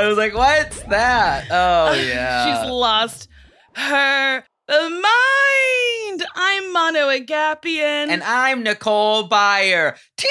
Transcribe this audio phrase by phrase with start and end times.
[0.00, 1.46] I was like, what's that?
[1.50, 2.62] Oh, yeah.
[2.62, 3.28] She's lost
[3.74, 6.24] her mind.
[6.34, 8.08] I'm Mano Agapion.
[8.08, 9.96] and I'm Nicole Byer.
[10.16, 10.28] Tee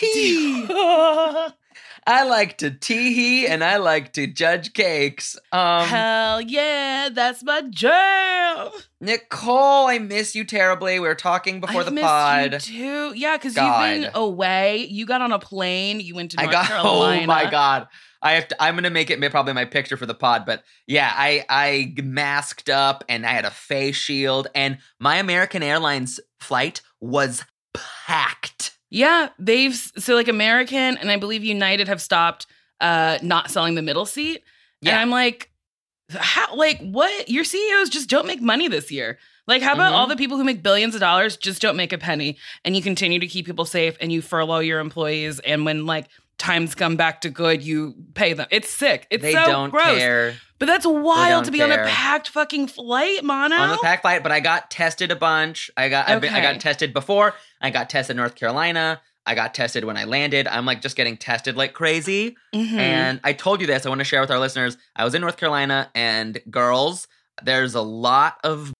[0.00, 0.66] hee.
[2.04, 5.38] I like to tee hee and I like to judge cakes.
[5.52, 8.70] Um, Hell yeah, that's my jam.
[9.00, 10.98] Nicole, I miss you terribly.
[10.98, 12.52] We were talking before I the pod.
[12.54, 13.12] you too.
[13.14, 14.78] Yeah, because you've been away.
[14.90, 16.00] You got on a plane.
[16.00, 17.22] You went to I North got Carolina.
[17.22, 17.86] oh my god.
[18.22, 21.12] I have to I'm gonna make it probably my picture for the pod, but yeah,
[21.14, 26.80] I I masked up and I had a face shield and my American Airlines flight
[27.00, 27.44] was
[28.06, 28.76] packed.
[28.90, 32.46] Yeah, they've so like American and I believe United have stopped
[32.80, 34.42] uh not selling the middle seat.
[34.84, 35.50] And I'm like,
[36.10, 37.28] how like what?
[37.28, 39.18] Your CEOs just don't make money this year.
[39.48, 39.96] Like, how about Mhm.
[39.96, 42.82] all the people who make billions of dollars just don't make a penny and you
[42.82, 46.06] continue to keep people safe and you furlough your employees and when like
[46.42, 48.46] times come back to good, you pay them.
[48.50, 49.06] It's sick.
[49.10, 49.96] It's they so don't gross.
[49.98, 53.54] care But that's wild to be on a packed fucking flight, Mano.
[53.56, 55.70] on the packed flight, but I got tested a bunch.
[55.76, 57.34] I got I've been, I got tested before.
[57.60, 59.00] I got tested in North Carolina.
[59.24, 60.48] I got tested when I landed.
[60.48, 62.36] I'm like just getting tested like crazy.
[62.52, 62.72] Mhm.
[62.72, 63.86] And I told you this.
[63.86, 64.76] I want to share with our listeners.
[64.96, 67.06] I was in North Carolina, and girls,
[67.42, 68.72] there's a lot of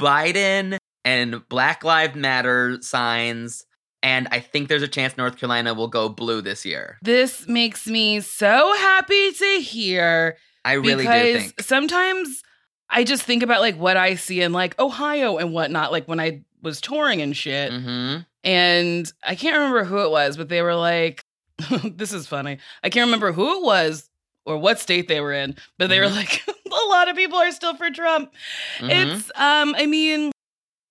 [0.00, 3.64] Biden and Black Lives Matter signs.
[4.02, 6.98] And I think there's a chance North Carolina will go blue this year.
[7.02, 10.36] This makes me so happy to hear.
[10.64, 11.60] I really because do think.
[11.62, 12.42] sometimes
[12.88, 16.20] I just think about like what I see in like Ohio and whatnot, like when
[16.20, 17.72] I was touring and shit.
[17.72, 21.20] hmm And I can't remember who it was, but they were like,
[21.82, 22.58] this is funny.
[22.84, 24.08] I can't remember who it was
[24.46, 26.14] or what state they were in, but they were Mhm.
[26.16, 28.32] like, a lot of people are still for Trump.
[28.78, 30.30] hmm It's, um, I mean,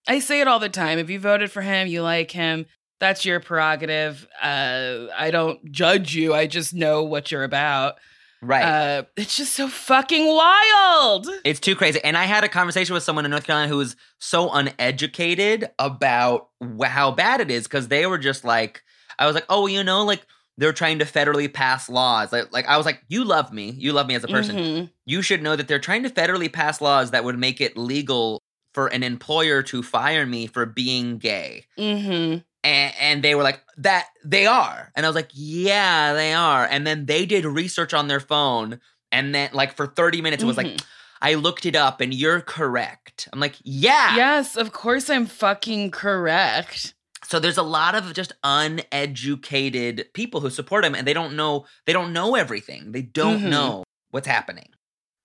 [0.07, 0.99] I say it all the time.
[0.99, 2.65] If you voted for him, you like him.
[2.99, 4.27] That's your prerogative.
[4.41, 6.33] Uh, I don't judge you.
[6.33, 7.95] I just know what you're about.
[8.41, 8.63] right.
[8.63, 11.27] Uh, it's just so fucking wild.
[11.43, 11.99] It's too crazy.
[12.03, 16.49] And I had a conversation with someone in North Carolina who was so uneducated about
[16.83, 18.83] how bad it is because they were just like,
[19.19, 20.25] I was like, oh, you know, like
[20.57, 22.31] they're trying to federally pass laws.
[22.31, 23.71] Like, like I was like, you love me.
[23.71, 24.55] You love me as a person.
[24.55, 24.89] Mhm.
[25.05, 28.41] You should know that they're trying to federally pass laws that would make it legal
[28.73, 31.65] for an employer to fire me for being gay.
[31.77, 32.43] Mhm.
[32.67, 34.91] And, and they were like, that they are.
[34.95, 36.65] And I was like, yeah, they are.
[36.65, 38.79] And then they did research on their phone.
[39.11, 40.83] And then, like, for 30 minutes, it was like, Mhm.
[41.21, 43.27] I looked it up and you're correct.
[43.33, 44.15] I'm like, yeah.
[44.15, 46.93] Yes, of course I'm fucking correct.
[47.23, 51.65] So there's a lot of just uneducated people who support him and they don't know
[51.85, 52.91] they don't know everything.
[52.91, 53.49] They don't Mhm.
[53.49, 54.69] know what's happening.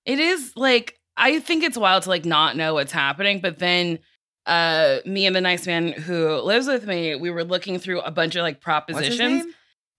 [0.05, 3.99] It is like I think it's wild to like not know what's happening, but then
[4.47, 8.11] uh me and the nice man who lives with me, we were looking through a
[8.11, 9.45] bunch of like propositions.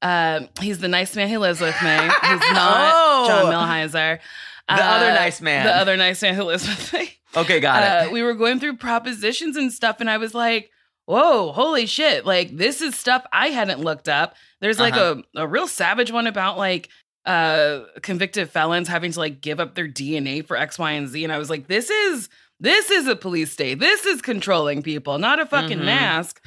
[0.01, 1.89] Um he's the nice man who lives with me.
[1.89, 2.11] He's
[2.51, 3.25] not Oh!
[3.27, 4.19] John Milheiser.
[4.67, 5.65] The other nice man.
[5.65, 7.09] The other nice man who lives with me.
[7.35, 8.11] Okay, got uh, it.
[8.11, 10.69] we were going through propositions and stuff, and I was like,
[11.05, 12.25] whoa, holy shit.
[12.25, 14.35] Like, this is stuff I hadn't looked up.
[14.61, 15.21] There's like Uh-huh.
[15.35, 16.89] a, a real savage one about like
[17.25, 21.23] uh convicted felons having to like give up their DNA for X, Y, and Z.
[21.23, 22.29] And I was like, this is
[22.63, 23.79] this is a police state.
[23.79, 25.85] This is controlling people, not a fucking Mhm.
[25.85, 26.43] mask.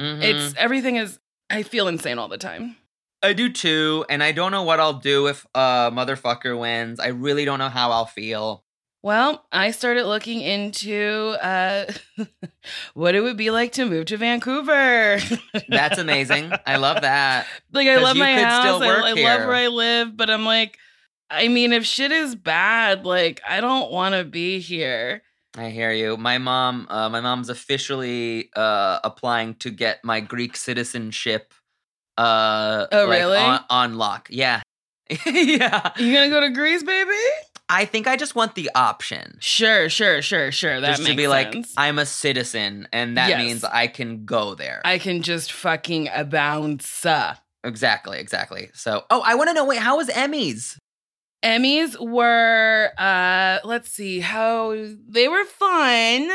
[0.00, 0.22] Mhm.
[0.22, 1.18] It's everything is
[1.50, 2.76] I feel insane all the time.
[3.22, 6.98] I do too, and I don't know what I'll do if uh motherfucker wins.
[7.00, 8.62] I really don't know how I'll feel.
[9.02, 11.86] Well, I started looking into uh
[12.94, 15.18] what it would be like to move to Vancouver.
[15.68, 16.52] That's amazing.
[16.66, 17.46] I love that.
[17.72, 18.80] Like I love my house.
[18.82, 19.16] I, I love
[19.46, 20.78] where I live, but I'm like,
[21.30, 25.22] I mean, if shit is bad, like I don't want to be here.
[25.56, 26.16] I hear you.
[26.16, 31.54] My mom, uh, my mom's officially uh, applying to get my Greek citizenship.
[32.18, 33.38] Uh, Oh, like, really?
[33.38, 34.28] On, on lock.
[34.30, 34.60] Yeah,
[35.26, 35.92] yeah.
[35.96, 37.10] You gonna go to Greece, baby?
[37.68, 39.38] I think I just want the option.
[39.40, 40.80] Sure, sure, sure, sure.
[40.80, 41.74] That just makes to be like, sense.
[41.76, 43.38] I'm a citizen, and that Yes.
[43.44, 44.80] means I can go there.
[44.84, 47.04] I can just fucking bounce.
[47.04, 47.34] uh.
[47.64, 48.70] exactly, exactly.
[48.72, 49.64] So, oh, I want to know.
[49.64, 50.76] Wait, how was Emmys?
[51.42, 54.74] Emmys were uh let's see how
[55.08, 56.28] they were fun.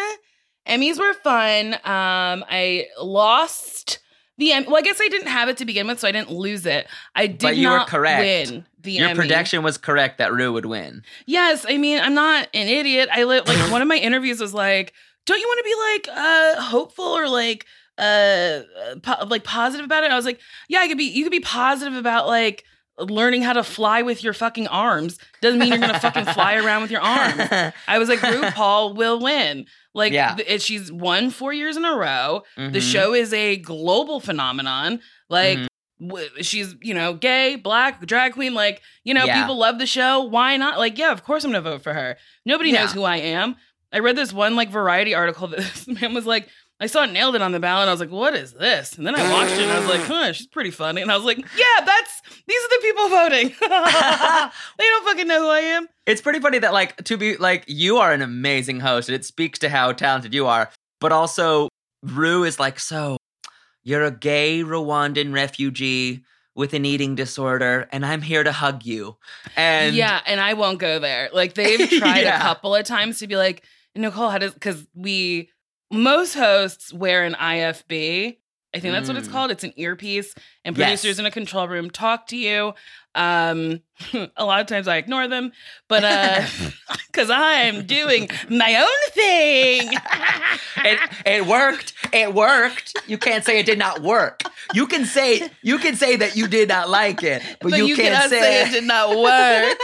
[0.68, 1.74] Emmys were fun.
[1.74, 4.00] Um I lost
[4.38, 6.32] the Em- well, I guess I didn't have it to begin with, so I didn't
[6.32, 6.88] lose it.
[7.16, 8.52] I did But you were not correct.
[8.52, 9.16] win the Your Emmy.
[9.18, 11.04] prediction was correct that Rue would win.
[11.26, 13.10] Yes, I mean I'm not an idiot.
[13.12, 14.94] I li- like one of my interviews was like,
[15.26, 17.66] "Don't you want to be like uh hopeful or like
[17.98, 18.62] uh
[19.04, 20.40] po- like positive about it?" I was like,
[20.70, 21.06] "Yeah, I could be.
[21.06, 22.64] You could be positive about like."
[23.00, 26.82] Learning how to fly with your fucking arms doesn't mean you're gonna fucking fly around
[26.84, 27.42] with your arms.
[27.88, 29.66] I was like, RuPaul will win.
[29.94, 30.36] Like, Yeah.
[30.36, 32.44] th- she's won four years in a row.
[32.58, 32.82] The Mhm.
[32.92, 35.00] show is a global phenomenon.
[35.30, 35.68] Like, Mhm.
[36.10, 38.54] w- she's, you know, gay, black, drag queen.
[38.54, 39.42] Like, you know, Yeah.
[39.42, 40.22] people love the show.
[40.22, 40.78] Why not?
[40.78, 42.18] Like, yeah, of course I'm gonna vote for her.
[42.46, 42.82] Nobody Yeah.
[42.82, 43.56] knows who I am.
[43.94, 46.50] I read this one, like, variety article that this man was like,
[46.82, 47.84] I saw it nailed it on the ballot.
[47.84, 48.98] And I was like, what is this?
[48.98, 51.02] And then I watched it and I was like, huh, she's pretty funny.
[51.04, 53.48] And I was like, yeah, that's, these are the people voting.
[53.62, 55.88] they don't fucking know who I am.
[56.08, 59.24] It's pretty funny that like to be like you are an amazing host and it
[59.26, 61.70] speaks to how talented you are, but also
[62.02, 63.18] Rue is like so
[63.84, 66.24] you're a gay Rwandan refugee
[66.56, 69.18] with an eating disorder and I'm here to hug you.
[69.56, 71.30] And yeah, and I won't go there.
[71.32, 72.38] Like they've tried Yeah.
[72.40, 73.64] a couple of times to be like,
[73.96, 75.51] Nicole, how does because we
[75.92, 78.38] most hosts wear an IFB.
[78.74, 79.32] I think that's what it's Mm.
[79.32, 79.52] called.
[79.52, 80.34] It's an earpiece,
[80.64, 81.02] and Yes.
[81.02, 82.74] producers in a control room talk to you.
[83.14, 83.82] Um,
[84.38, 85.52] a lot of times I ignore them,
[85.88, 86.46] but uh,
[87.12, 89.92] because I'm doing my own thing.
[90.78, 91.94] it, it worked.
[92.14, 92.96] It worked.
[93.08, 94.42] You can't say it did not work.
[94.74, 97.88] You can say you can say that you did not like it, but, but you,
[97.88, 99.78] you, can't say, say it did not work.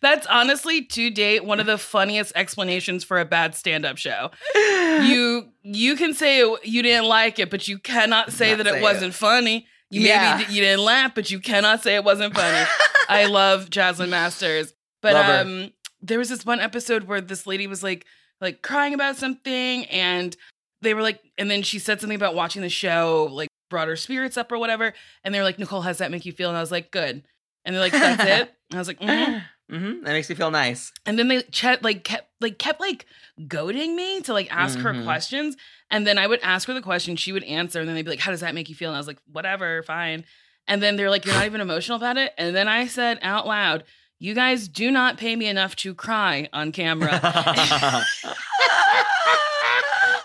[0.00, 4.30] That's honestly to date one of the funniest explanations for a bad stand-up show.
[5.00, 8.66] You you can say it- you didn't like it, but you cannot say Not that
[8.66, 8.82] say it it.
[8.82, 9.66] wasn't funny.
[9.90, 10.38] You Yeah.
[10.38, 12.66] maybe you didn't laugh, but you cannot say it wasn't funny.
[13.08, 14.72] I love Jasmine Masters,
[15.02, 15.40] but Love her.
[15.40, 18.06] um, there was this one episode where this lady was like
[18.40, 20.34] like crying about something, and
[20.80, 23.96] they were like, and then she said something about watching the show, like brought her
[23.96, 24.94] spirits up or whatever,
[25.24, 26.48] and they were like, Nicole, how's that make you feel?
[26.48, 27.22] And I was like, good.
[27.64, 28.54] And they're like, that's it.
[28.70, 29.42] And I was like, mhm.
[29.70, 30.92] Hmm That makes me feel nice.
[31.06, 33.06] and then they ch- like kept like kept like
[33.48, 35.04] goading me to like ask her Mhm.
[35.04, 35.56] questions,
[35.90, 38.10] and then I would ask her the question, she would answer, and then they'd be
[38.10, 38.90] like, how does that make you feel?
[38.90, 40.24] And I was like, whatever, fine.
[40.68, 42.32] And then they're like, you're not even emotional about it.
[42.36, 43.84] And then I said out loud,
[44.18, 47.12] you guys do not pay me enough to cry on camera.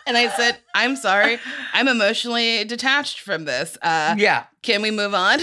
[0.07, 1.39] and I said, I'm sorry,
[1.73, 3.77] I'm emotionally detached from this.
[3.81, 4.45] Uh, yeah.
[4.61, 5.39] can we move on?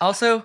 [0.00, 0.42] Also,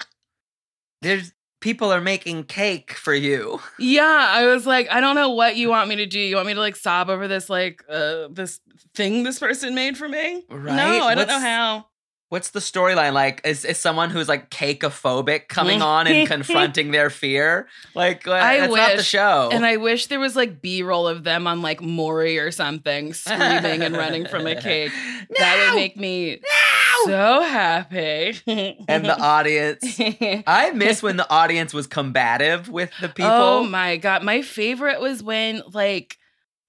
[1.01, 1.31] there's
[1.62, 3.62] people are making cake for you.
[3.80, 6.19] Yeah, I was like, I don't know what you want me to do.
[6.19, 8.60] You want me to like sob over this like uh this
[8.94, 10.44] thing this person made for me?
[10.50, 10.75] Right?
[10.75, 11.86] No, I don't know how.
[12.31, 13.42] What's the storyline like?
[13.44, 17.68] Is is someone who's like cakeophobic coming on and confronting their fear?
[17.94, 19.50] Like uh, I that's not the show.
[19.51, 23.81] And I wish there was like B-roll of them on like Maury or something, screaming
[23.81, 24.94] and running from a cake.
[25.38, 27.06] That would make me No!
[27.12, 28.39] so happy.
[28.88, 30.00] and the audience.
[30.48, 33.30] I miss when the audience was combative with the people.
[33.30, 36.18] Oh my god, my favorite was when like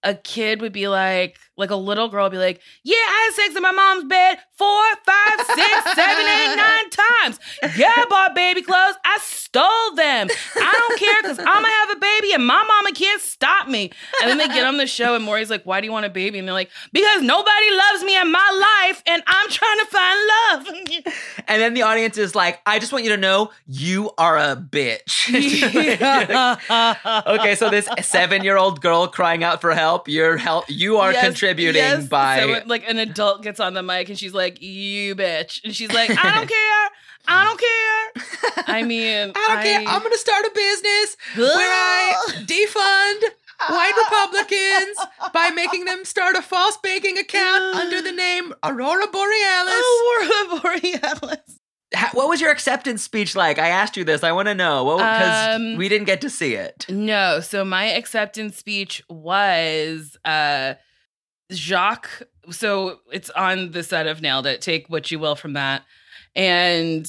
[0.03, 3.56] a kid would be like, like a little girl be like, "Yeah, I had sex
[3.56, 7.39] in my mom's bed four, five, six, seven, eight, nine times.
[7.77, 8.94] Yeah, I bought baby clothes.
[9.05, 10.29] I stole them.
[10.56, 13.91] I don't care because I'm gonna have a baby and my mama can't stop me."
[14.21, 16.11] And then they get on the show and Maury's like, "Why do you want a
[16.11, 19.87] baby?" And they're like, "Because nobody loves me in my life, and I'm trying to
[19.87, 20.67] find love."
[21.49, 24.56] And then the audience is like, I just want you to know you are a
[24.56, 25.29] bitch.
[27.27, 31.13] okay, so this seven year old girl crying out for help, you're help you are
[31.13, 32.06] Yes, contributing yes.
[32.08, 35.63] by so it- like an adult gets on the mic and she's like, "You bitch,"
[35.65, 36.91] and she's like, "I don't care,
[37.29, 39.79] I don't care." I mean, I don't care.
[39.94, 43.22] I'm gonna start a business where I defund
[43.69, 44.99] white Republicans
[45.32, 49.84] by making them start a false banking account under the name Aurora Borealis.
[49.84, 51.58] Aurora Borealis.
[51.94, 53.58] Ha- What was your acceptance speech like?
[53.58, 54.25] I asked you this.
[54.25, 54.96] I want to know.
[54.96, 56.87] Because Um, we didn't get to see it.
[56.89, 60.75] No, so my acceptance speech was uh
[61.51, 62.22] Jacques.
[62.51, 64.61] So it's on the set of Nailed It.
[64.61, 65.82] Take what you will from that.
[66.34, 67.06] And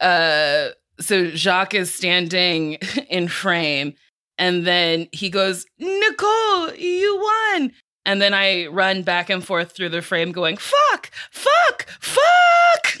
[0.00, 0.68] uh
[1.00, 2.74] so Jacques is standing
[3.08, 3.94] in frame
[4.36, 7.72] and then he goes, Nicole, you won.
[8.04, 13.00] And then I run back and forth through the frame going, fuck, fuck, fuck.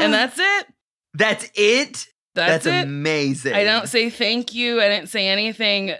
[0.00, 0.66] and that's it.
[1.14, 2.06] That's it?
[2.34, 2.84] That's, That's it.
[2.84, 3.54] amazing.
[3.54, 4.80] I don't say thank you.
[4.80, 5.94] I didn't say anything.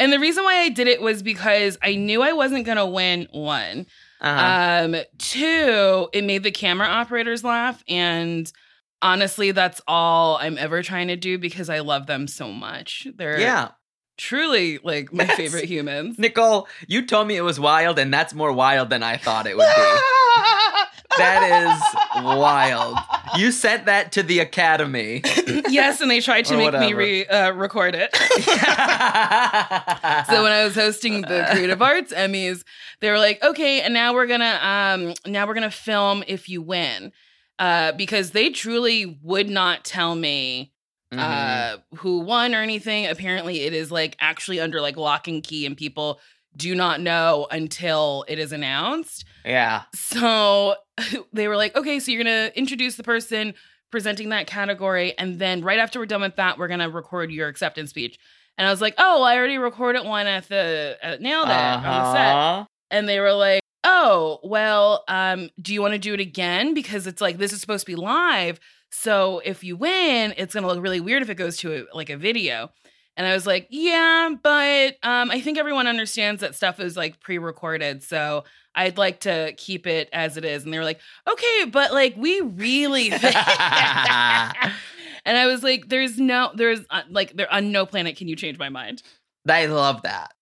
[0.00, 2.86] And the reason why I did it was because I knew I wasn't going to
[2.86, 3.86] win one.
[4.22, 4.84] Uh-huh.
[4.84, 7.84] Um, two, it made the camera operators laugh.
[7.86, 8.50] And
[9.02, 13.08] honestly, that's all I'm ever trying to do because I love them so much.
[13.14, 13.72] They're yeah.
[14.16, 16.18] truly like my favorite humans.
[16.18, 19.54] Nicole, you told me it was wild, and that's more wild than I thought it
[19.54, 19.82] would be.
[21.18, 22.96] That is wild.
[23.36, 25.22] You sent that to the Academy.
[25.68, 28.14] yes, and they tried to Or make me re- uh, record it.
[30.26, 32.62] so when I was hosting the Creative Arts Emmys,
[33.00, 36.62] they were like, "Okay, and now we're gonna um now we're gonna film if you
[36.62, 37.12] win,"
[37.58, 40.72] uh, because they truly would not tell me
[41.12, 41.18] Mhm.
[41.18, 43.06] uh who won or anything.
[43.06, 46.20] Apparently, it is like actually under like lock and key, and people
[46.56, 49.24] do not know until it is announced.
[49.44, 49.82] yeah.
[49.94, 50.74] So
[51.32, 53.54] they were like, okay, so you're gonna introduce the person
[53.90, 57.48] presenting that category, and then right after we're done with that, we're gonna record your
[57.48, 58.18] acceptance speech.
[58.58, 61.52] And I was like, oh, well, I already recorded one at the at Nailed It
[61.52, 62.34] on the set.
[62.34, 62.64] Uh-huh.
[62.90, 66.74] And they were like, oh, well, um, do you want to do it again?
[66.74, 68.60] Because it's like this is supposed to be live.
[68.90, 72.10] So if you win, it's gonna look really weird if it goes to a, like
[72.10, 72.70] a video.
[73.16, 77.20] And I was like, yeah, but um, I think everyone understands that stuff is like
[77.20, 78.02] pre-recorded.
[78.02, 80.64] So I'd like to keep it as it is.
[80.64, 83.34] And they were like, okay, but like we really think.
[85.24, 88.36] and I was like, there's no, there's uh, like, there on no planet can you
[88.36, 89.02] change my mind.
[89.48, 90.32] I love that.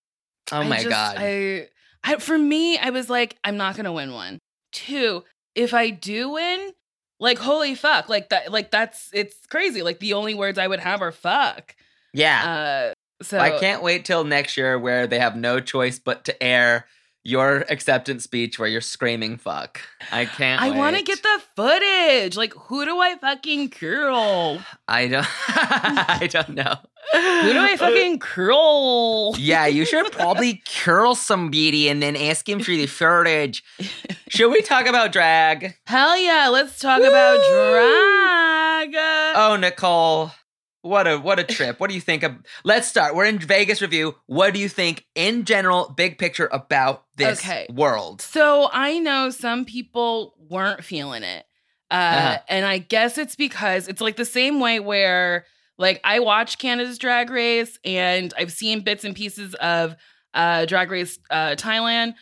[0.53, 1.17] Oh I my just- god.
[1.19, 1.69] I,
[2.05, 4.39] I for me, I was like, I'm not gonna win one.
[4.73, 6.73] Two, if I do win,
[7.21, 9.83] like holy fuck, like that, like that's it's crazy.
[9.83, 11.75] Like the only words I would have are fuck.
[12.13, 12.93] yeah.
[12.93, 12.95] Uh,
[13.25, 16.87] so I can't wait till next year where they have no choice but to air
[17.25, 19.81] your acceptance speech where you're screaming fuck.
[20.11, 22.37] I can't I want to get the footage.
[22.37, 24.63] Like, who do I fucking curl?
[24.87, 26.77] I don't I don't know.
[27.13, 29.35] Who do I uh, fucking curl?
[29.39, 33.65] Yeah, you should probably curl some beauty and then ask him for the footage.
[34.29, 35.75] Should we talk about drag?
[35.87, 36.49] Hell yeah!
[36.49, 38.95] Let's talk about drag.
[39.37, 40.33] Oh, Nicole,
[40.89, 41.79] what a what a trip.
[41.79, 43.15] What do you think of Let's start.
[43.15, 44.13] We're in Vegas Revue.
[44.27, 47.67] What do you think in general, big picture about this Okay.
[47.73, 48.23] world?
[48.23, 51.45] So I know some people weren't feeling it.
[51.91, 52.39] Uh, Uh-huh.
[52.49, 55.47] And I guess it's because it's like the same way where,
[55.79, 59.95] like, I watch Canada's Drag Race and I've seen bits and pieces of
[60.35, 62.15] uh, Drag Race uh, Thailand.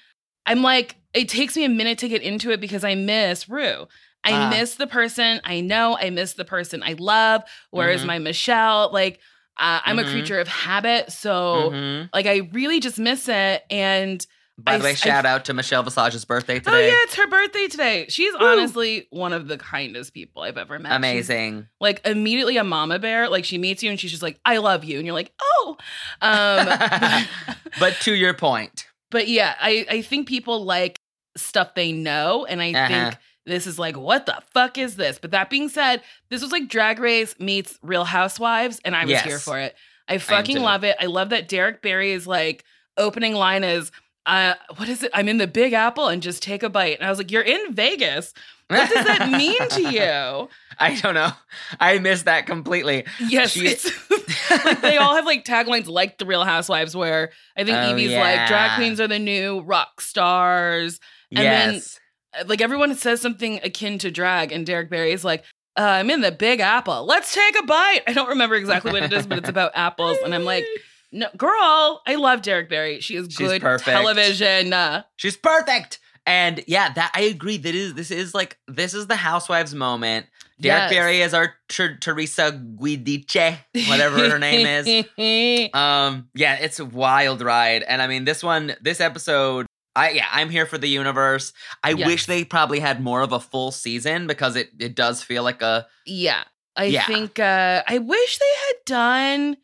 [0.44, 3.88] I'm like, it takes me a minute to get into it because I miss Rue.
[4.26, 4.50] I Ah.
[4.50, 5.96] miss the person I know.
[5.98, 7.42] I miss the person I love.
[7.70, 8.06] Whereas Mhm.
[8.06, 9.20] my Michelle, like,
[9.58, 10.06] uh, I'm Mhm.
[10.06, 11.12] a creature of habit.
[11.12, 12.10] So, Mhm.
[12.12, 13.64] like, I really just miss it.
[13.70, 14.26] And
[14.58, 16.70] By I the way, s- I shout out to Michelle Visage's birthday today.
[16.74, 18.06] Oh yeah, it's her birthday today.
[18.08, 20.88] She's honestly one of the kindest people I've ever met.
[20.90, 21.68] She's, Amazing.
[21.78, 23.28] like immediately a mama bear.
[23.28, 25.76] Like she meets you and she's just like, "I love you," and you're like, "Oh."
[26.22, 26.68] Um,
[27.80, 31.00] but to your point, but yeah, I I think people like
[31.36, 32.88] stuff they know, and I Uh-huh.
[32.88, 35.18] think this is like, what the fuck is this?
[35.18, 39.20] But that being said, this was like Drag Race meets Real Housewives, and I was
[39.20, 39.74] here for it.
[40.08, 40.62] I fucking too.
[40.62, 40.96] love it.
[41.00, 42.64] I love that Derrick Barry's like
[42.96, 43.90] opening line is.
[44.26, 45.10] Uh, what is it?
[45.14, 46.98] I'm in the Big Apple and just take a bite.
[46.98, 48.34] And I was like, You're in Vegas.
[48.68, 50.48] What does that mean to you?
[50.80, 51.30] I don't know.
[51.78, 53.04] I missed that completely.
[53.28, 53.68] Yes, She-
[54.64, 58.10] like they all have like taglines like the Real Housewives, where I think Oh, Evie's
[58.10, 58.20] yeah.
[58.20, 60.98] like drag queens are the new rock stars.
[61.30, 61.96] And then- yes.
[61.96, 62.00] Uh,
[62.46, 65.44] Like everyone says something akin to drag, and Derrick Barry is like,
[65.78, 67.04] uh, "I'm in the Big Apple.
[67.06, 70.18] Let's take a bite." I don't remember exactly what it is, but it's about apples,
[70.24, 70.64] and I'm like,
[71.12, 73.00] "No, girl, I love Derrick Barry.
[73.00, 73.88] She is She's good perfect.
[73.96, 75.98] television." Uh, She's perfect.
[76.28, 77.56] And yeah, that I agree.
[77.56, 80.26] That is this is like this is the housewives moment.
[80.58, 80.90] Derrick Yes.
[80.90, 85.04] Barry is our Ter- Teresa Giudice, whatever her name is.
[85.74, 87.82] Um, yeah, it's a wild ride.
[87.82, 89.66] And I mean, this one, this episode,
[89.96, 91.52] I yeah, I'm here for the universe.
[91.82, 92.06] I Yes.
[92.06, 95.62] wish they probably had more of a full season because it it does feel like
[95.62, 96.44] a Yeah.
[96.76, 97.06] I Yeah.
[97.06, 99.56] think uh I wish they had done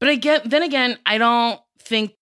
[0.00, 2.12] but again then again I don't think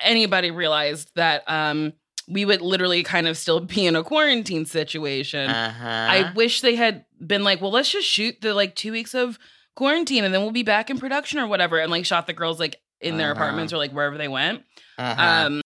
[0.00, 1.92] anybody realized that um
[2.28, 5.50] we would literally kind of still be in a quarantine situation.
[5.50, 5.86] uh-huh.
[5.88, 9.38] I wish they had been like, well, let's just shoot the like 2 weeks of
[9.76, 12.58] quarantine and then we'll be back in production or whatever and like shot the girls
[12.60, 13.40] like in their Uh-huh.
[13.40, 14.62] apartments or like wherever they went.
[14.98, 15.20] uh-huh.
[15.46, 15.60] Um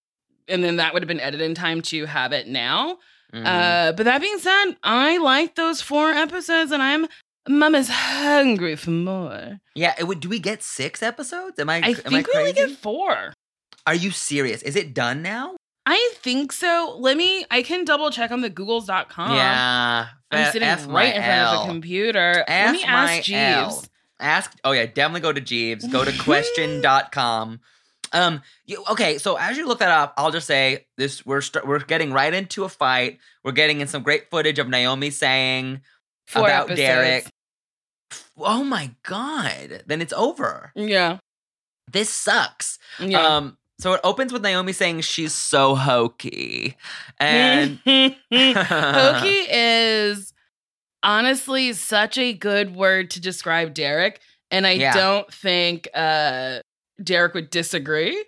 [0.47, 2.97] and then that would have been edited in time to have it now.
[3.33, 3.45] Mhm.
[3.45, 7.07] Uh, but that being said, I like those four episodes, and I'm
[7.47, 9.59] mama's hungry for more.
[9.75, 11.59] yeah, it would, do we get six episodes?
[11.59, 11.75] Am I?
[11.77, 13.33] I am think I we only get four.
[13.85, 14.61] Are you serious?
[14.63, 15.55] Is it done now?
[15.85, 16.97] I think so.
[16.99, 17.45] Let me.
[17.49, 19.33] I can double check on the Googles.com.
[19.33, 22.33] yeah, I'm sitting F right in front of the computer.
[22.47, 22.87] Let F me my
[23.17, 23.69] ask L.
[23.71, 23.89] Jeeves.
[24.19, 24.51] Ask.
[24.65, 25.87] Oh yeah, definitely go to Jeeves.
[25.87, 27.59] Go to question.com.
[28.13, 28.41] Um.
[28.65, 29.17] You, okay.
[29.17, 32.33] So as you look that up, I'll just say this: we're st- we're getting right
[32.33, 33.19] into a fight.
[33.43, 35.81] We're getting in some great footage of Naomi saying
[36.27, 36.79] Four about episodes.
[36.79, 37.27] Derrick.
[38.37, 39.83] Oh my god!
[39.87, 40.71] Then it's over.
[40.75, 41.17] Yeah.
[41.91, 42.79] This sucks.
[42.99, 43.21] Yeah.
[43.21, 43.57] Um.
[43.79, 46.75] So it opens with Naomi saying she's so hokey,
[47.19, 48.15] and Hokey
[49.49, 50.33] is
[51.03, 54.19] honestly such a good word to describe Derrick,
[54.51, 54.93] and I Yeah.
[54.93, 56.59] don't think uh
[57.03, 58.23] Derrick would disagree.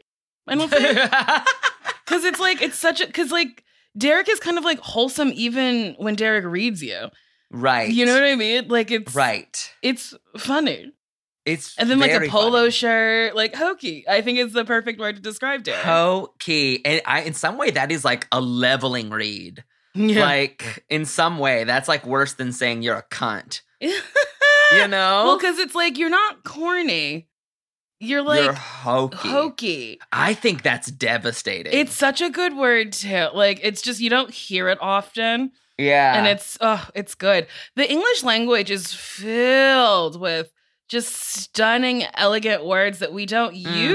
[0.47, 0.83] I don't think
[2.05, 3.63] because it's like it's such a because like
[3.97, 7.07] Derrick is kind of like wholesome even when Derrick reads you.
[7.51, 7.89] right.
[7.91, 8.67] You know what I mean?
[8.67, 9.71] Like it's Right.
[9.81, 10.91] It's funny,
[11.45, 12.71] It's and then like a polo funny.
[12.71, 14.05] shirt, like hokey.
[14.07, 15.83] I think it's the perfect word to describe Derrick.
[15.83, 19.63] Hokey, and I in some way that is like a leveling read.
[19.95, 20.23] yeah.
[20.25, 23.61] Like in some way, that's like worse than saying you're a cunt.
[24.71, 25.23] You know?
[25.25, 27.27] well, because it's like you're not corny.
[27.99, 29.27] You're like you're hokey.
[29.27, 29.99] hokey.
[30.11, 31.73] I think that's devastating.
[31.73, 33.27] It's such a good word too.
[33.33, 37.47] Like it's just you don't hear it often, yeah, and it's oh, it's good.
[37.75, 40.51] The English language is filled with
[40.87, 43.89] just stunning, elegant words that we don't Mhm.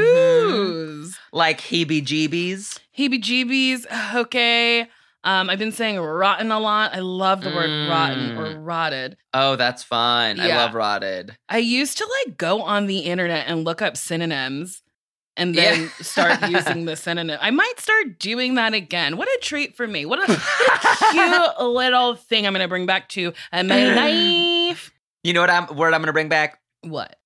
[1.01, 1.19] use.
[1.33, 2.79] like heebie-jeebies.
[2.97, 4.89] Heebie-jeebies, okay.
[5.25, 6.95] Um, I've been saying rotten a lot.
[6.95, 8.66] I love the word rotten or Mm.
[8.66, 9.16] rotted.
[9.33, 10.38] Oh, that's fun.
[10.38, 11.37] I love rotted.
[11.49, 14.83] I used to like go on the internet and look up synonyms
[15.37, 16.04] and then Yeah.
[16.04, 17.38] start using the synonym.
[17.40, 19.16] I might start doing that again.
[19.16, 20.04] What a treat for me.
[20.07, 23.85] What a, what a cute little thing I'm going to bring back to uh, my
[23.85, 24.93] life.
[25.25, 26.61] You know what I'm word I'm gonna bring back?
[26.83, 27.16] What?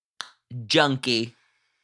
[0.67, 1.35] Junkie.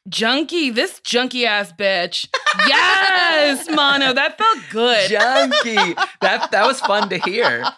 [0.07, 2.27] Junkie, this junkie ass bitch.
[2.67, 5.09] Yes, Mano, that felt good.
[5.09, 5.95] Junkie.
[6.21, 7.65] that that was fun to hear.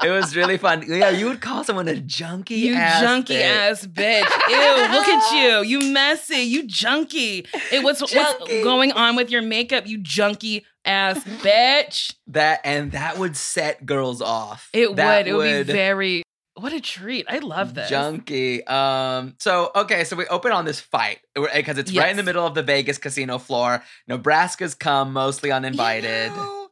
[0.00, 0.84] It was really fun.
[0.86, 2.54] Yeah, you would call someone a junkie.
[2.54, 3.42] You ass junkie bitch.
[3.42, 4.20] ass bitch.
[4.48, 5.32] Ew, look at
[5.64, 5.64] you.
[5.68, 6.36] You messy.
[6.36, 7.46] You junkie.
[7.72, 12.14] It what's what's going on with your makeup, you junkie ass bitch.
[12.28, 14.70] That and that would set girls off.
[14.72, 15.32] It That would.
[15.32, 16.22] It would be very
[16.58, 17.26] what a treat.
[17.28, 17.88] I love this.
[17.88, 18.64] junkie.
[18.66, 19.34] Um.
[19.38, 22.54] So okay, so we open on this fight because it's right in the middle of
[22.54, 23.82] the Vegas casino floor.
[24.06, 26.30] Nebraska's come mostly uninvited.
[26.30, 26.68] You know,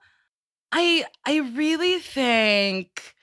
[0.72, 3.14] I I really think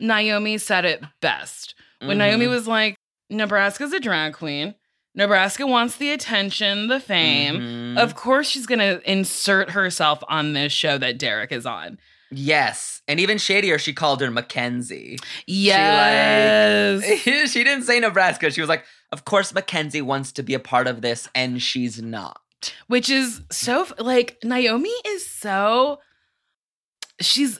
[0.00, 1.74] Naomi said it best.
[2.00, 2.50] When Naomi Mhm.
[2.50, 2.96] was like,
[3.30, 4.74] Nebraska's a drag queen.
[5.14, 7.58] Nebraska wants the attention, the fame.
[7.96, 7.98] Mhm.
[7.98, 11.98] Of course, she's going to insert herself on this show that Derrick is on.
[12.32, 15.18] Yes, and even shadier, she called her Mackenzie.
[15.46, 17.04] Yes.
[17.50, 18.50] she didn't say Nebraska.
[18.50, 22.00] She was like, "Of course, Mackenzie wants to be a part of this, and she's
[22.02, 22.40] not."
[22.86, 25.98] Which is so, like, Naomi is so,
[27.20, 27.58] she's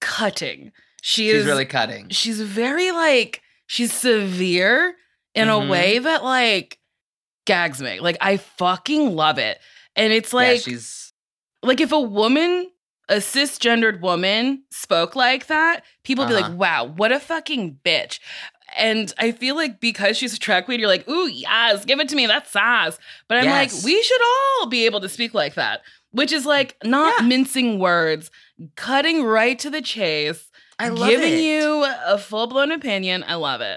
[0.00, 0.72] cutting.
[1.02, 2.08] She She's is really cutting.
[2.10, 4.94] she's very like she's severe
[5.34, 5.66] in Mhm.
[5.66, 6.78] a way that like
[7.46, 8.00] gags me.
[8.00, 9.58] Like I fucking love it.
[9.96, 11.12] And it's yeah, like she's
[11.62, 12.70] like if a woman,
[13.08, 16.48] a cisgendered woman spoke like that, people be Uh-huh.
[16.48, 18.18] like, "Wow, what a fucking bitch."
[18.76, 22.08] And I feel like because she's a drag queen, you're like, "Ooh, yes, give it
[22.08, 22.26] to me.
[22.26, 23.74] That's sass." But I'm Yes.
[23.74, 24.20] like, we should
[24.60, 27.26] all be able to speak like that, which is like not Yeah.
[27.26, 28.30] mincing words,
[28.76, 31.40] cutting right to the chase I love giving it.
[31.40, 33.24] you a full blown opinion.
[33.26, 33.76] I love it.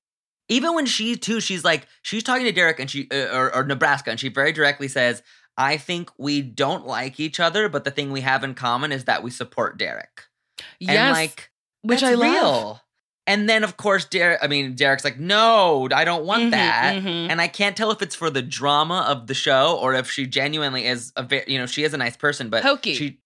[0.49, 3.63] even when she too, she's like she's talking to Derrick and she uh, or, or
[3.65, 5.21] Nebraska, and she very directly says,
[5.57, 9.05] "I think we don't like each other, but the thing we have in common is
[9.05, 10.23] that we support Derrick."
[10.79, 11.49] Yes, and like
[11.81, 12.31] which I love.
[12.33, 12.81] real.
[13.29, 16.95] And then of course Derrick, I mean Derrick's like, "No, I don't want Mhm, that."
[17.03, 17.29] mhm.
[17.29, 20.25] And I can't tell if it's for the drama of the show or if she
[20.25, 22.95] genuinely is a very, you know, she is a nice person, but Hokey.
[22.95, 23.19] she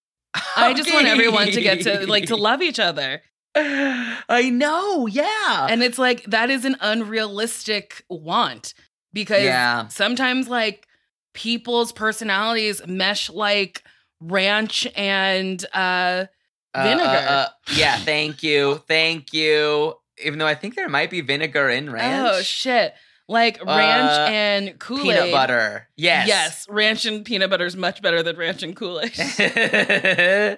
[0.56, 3.22] I just want everyone to get to like to love each other.
[3.56, 5.68] I know, yeah.
[5.70, 8.74] And it's like that is an unrealistic want
[9.14, 9.88] because Yeah.
[9.90, 10.88] sometimes like
[11.34, 13.84] people's personalities mesh like
[14.20, 16.26] ranch and uh
[16.74, 17.04] Uh, vinegar.
[17.04, 18.82] uh, uh, yeah, thank you.
[18.88, 19.96] Thank you.
[20.24, 22.30] Even though I think there might be vinegar in ranch.
[22.32, 22.94] oh shit.
[23.28, 25.04] Like ranch Uh, and Kool-Aid.
[25.04, 25.88] Peanut butter.
[25.96, 26.28] Yes.
[26.28, 29.14] Yes, ranch and peanut butter is much better than ranch and Kool-Aid.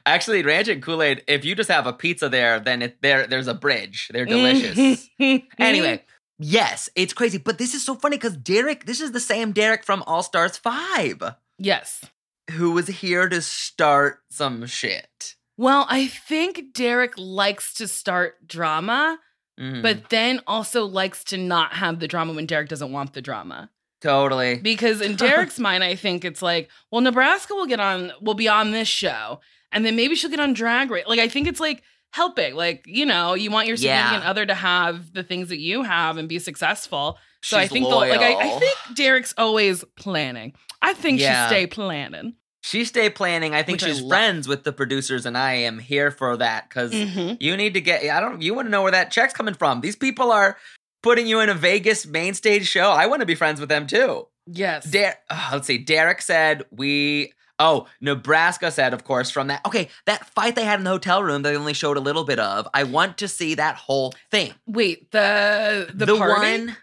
[0.06, 3.46] Actually, ranch and Kool-Aid, if you just have a pizza there, then it, there there's
[3.48, 4.08] a bridge.
[4.12, 5.08] They're delicious.
[5.58, 6.02] anyway,
[6.40, 7.38] yes, it's crazy.
[7.38, 10.56] But this is so funny because Derrick, this is the same Derrick from All Stars
[10.56, 11.22] 5
[11.58, 12.04] yes.
[12.52, 15.36] who was here to start some shit.
[15.56, 19.18] Well, I think Derrick likes to start drama,
[19.60, 19.82] Mhm.
[19.82, 23.70] but then also likes to not have the drama when Derrick doesn't want the drama.
[24.00, 24.56] totally.
[24.56, 28.48] Because in Derrick's mind, I think it's like, well, Nebraska will get on, will be
[28.48, 29.40] on this show,
[29.72, 31.04] and then maybe she'll get on Drag Race.
[31.06, 32.54] Like, I think it's like helping.
[32.54, 34.02] Like, you know, you want your Yeah.
[34.04, 37.18] significant other to have the things that you have and be successful.
[37.42, 40.52] So I think the, like I, I think Derrick's always planning.
[40.82, 41.46] I think Yeah.
[41.48, 42.34] she stay planning.
[42.62, 43.54] She stay planning.
[43.54, 44.10] I think Which she's love.
[44.10, 47.38] friends with the producers, and I am here for that because Mhm.
[47.40, 48.04] you need to get.
[48.04, 48.42] I don't.
[48.42, 49.80] You want to know where that check's coming from?
[49.80, 50.58] These people are
[51.02, 52.90] putting you in a Vegas main stage show.
[52.90, 54.26] I want to be friends with them too.
[54.46, 54.84] Yes.
[54.90, 55.78] Der- uh, let's see.
[55.78, 57.32] Derrick said we.
[57.60, 59.64] Oh, Nebraska said, of course, from that.
[59.66, 62.24] Okay, that fight they had in the hotel room that they only showed a little
[62.24, 62.66] bit of.
[62.72, 64.54] I want to see that whole thing.
[64.66, 66.64] Wait, the the, party?
[66.64, 66.76] one,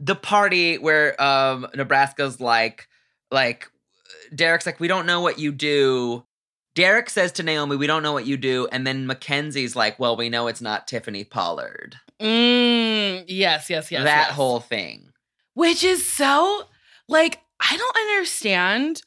[0.00, 2.88] the party where um Nebraska's like,
[3.30, 3.70] like
[4.34, 6.24] Derrick's like, we don't know what you do.
[6.74, 10.16] Derrick says to Naomi, we don't know what you do, and then Mackenzie's like, well,
[10.16, 11.96] we know it's not Tiffany Pollard.
[12.18, 14.04] Mm, yes, yes, yes.
[14.04, 14.30] that yes.
[14.34, 15.12] whole thing.
[15.52, 16.64] Which is so
[17.08, 19.02] like I don't understand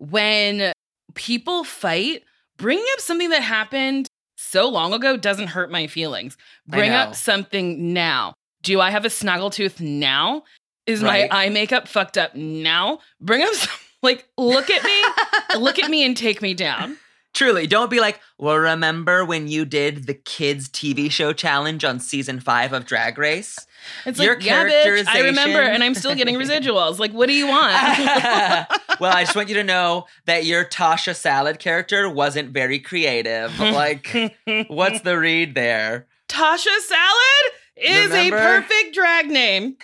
[0.00, 0.72] when
[1.14, 2.22] people fight,
[2.56, 6.36] bringing up something that happened so long ago doesn't hurt my feelings.
[6.66, 8.32] Bring up something now.
[8.62, 10.42] Do I have a snaggletooth now?
[10.86, 11.30] Is Right.
[11.30, 13.00] my eye makeup fucked up now?
[13.20, 16.96] Bring up some, like look at me, look at me and take me down.
[17.32, 22.00] Truly, don't be like, well, remember when you did the kids TV show challenge on
[22.00, 23.56] season five of Drag Race?
[24.06, 26.98] It's Your like, yeah, bitch, I remember, and I'm still getting residuals.
[26.98, 27.72] Like, what do you want?
[29.00, 33.52] well, I just want you to know that your Tasha Salad character wasn't very creative.
[33.80, 34.36] Like,
[34.68, 36.06] what's the read there?
[36.28, 38.36] Tasha Salad is Remember?
[38.36, 39.76] a perfect drag name.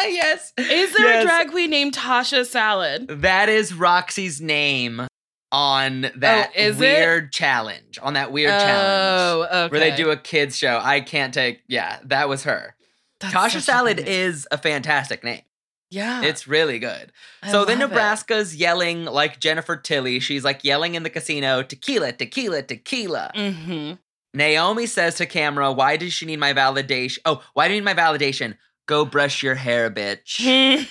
[0.00, 0.52] yes.
[0.58, 1.22] Is there Yes.
[1.22, 3.06] a drag queen named Tasha Salad?
[3.08, 5.06] That is Roxy's name
[5.52, 6.80] on that Oh, is it?
[6.80, 7.98] weird challenge.
[8.02, 9.48] On that weird challenge.
[9.52, 9.70] Oh, okay.
[9.70, 10.80] Where they do a kids show.
[10.82, 12.74] I can't take, yeah, that was her.
[13.20, 15.42] That's Tasha Salad is a fantastic name.
[15.90, 16.22] yeah.
[16.22, 17.10] It's really good.
[17.42, 17.94] I so then love it.
[17.94, 20.20] Nebraska's yelling like Jennifer Tilly.
[20.20, 23.32] She's like yelling in the casino, tequila, tequila, tequila.
[23.34, 23.98] Mhm.
[24.34, 27.18] Naomi says to camera, why does she need my validation?
[27.24, 28.56] Oh, why do you need my validation?
[28.86, 30.38] Go brush your hair, bitch.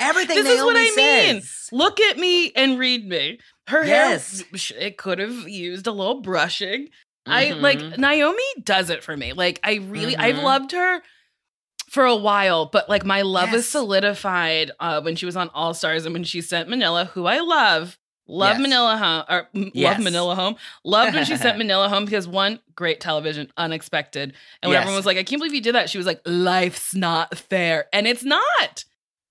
[0.00, 1.42] Everything This is what Naomi I mean.
[1.72, 3.38] Look at me and read me.
[3.68, 4.42] Her Yes.
[4.50, 6.88] hair, it could have used a little brushing.
[7.28, 9.32] I like Naomi does it for me.
[9.32, 10.42] Like I really, I've Mhm.
[10.44, 11.02] loved her
[11.90, 15.74] for a while, but like my love was solidified uh, when she was on All
[15.74, 17.98] Stars and when she sent Manila, who I love.
[18.30, 18.60] Love Yes.
[18.60, 19.94] Manila home or m- Yes.
[19.94, 20.56] love Manila home.
[20.84, 24.34] Loved when she sent Manila home because one, great television, unexpected.
[24.62, 24.82] And when Yes.
[24.82, 27.86] everyone was like, I can't believe you did that, she was like, life's not fair.
[27.90, 28.84] And it's not.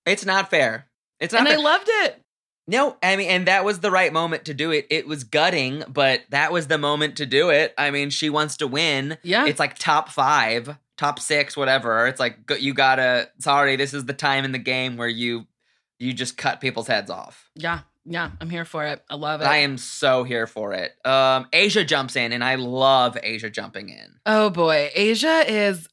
[0.04, 0.88] It's not fair.
[1.20, 2.20] It's not And I loved it.
[2.68, 4.86] No, I mean, and that was the right moment to do it.
[4.90, 7.74] It was gutting, but that was the moment to do it.
[7.78, 9.16] I mean, she wants to win.
[9.22, 9.46] Yeah.
[9.46, 12.06] It's like top five, top six, whatever.
[12.06, 13.30] It's like you gotta.
[13.38, 15.46] Sorry, this is the time in the game where you
[15.98, 17.50] you just cut people's heads off.
[17.56, 17.80] Yeah.
[18.04, 18.30] Yeah.
[18.40, 19.02] I'm here for it.
[19.10, 19.44] I love it.
[19.46, 20.92] I am so here for it.
[21.04, 24.20] Um, Asia jumps in, and I love Asia jumping in.
[24.26, 25.88] Oh boy, Asia is.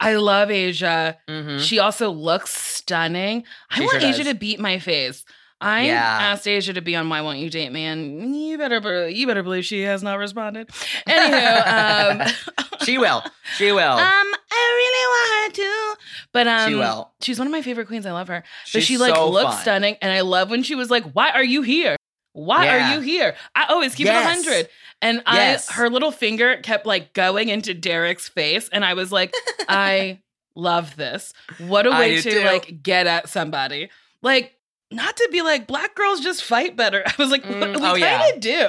[0.00, 1.18] I love Asia.
[1.28, 1.60] Mhm.
[1.60, 3.44] She also looks stunning.
[3.70, 4.32] I She want sure Asia does.
[4.32, 5.24] to beat my face.
[5.60, 6.18] I Yeah.
[6.20, 9.26] asked Asia to be on Why Won't You Date Me, and you better be- you
[9.26, 10.68] better believe she has not responded.
[11.08, 12.34] Anywho, um,
[12.84, 13.22] She will.
[13.56, 13.80] She will.
[13.92, 16.00] um, I really want her to,
[16.32, 17.12] but um, she will.
[17.22, 18.04] She's one of my favorite queens.
[18.04, 18.40] I love her.
[18.42, 19.62] but She's she like so looks fun.
[19.62, 21.96] stunning, and I love when she was like, "Why are you here?
[22.32, 22.92] Why Yeah.
[22.92, 24.22] are you here?" I always keep Yes.
[24.22, 24.68] it hundred,
[25.00, 25.70] and Yes.
[25.70, 29.32] I her little finger kept like going into Derrick's face, and I was like,
[29.68, 30.20] "I
[30.56, 31.32] love this.
[31.58, 32.40] What a way to too.
[32.44, 33.88] like get at somebody."
[34.20, 34.52] Like
[34.94, 37.02] not to be like black girls just fight better.
[37.06, 38.28] I was like, Mm, "What we oh, kind yeah.
[38.34, 38.68] of do,"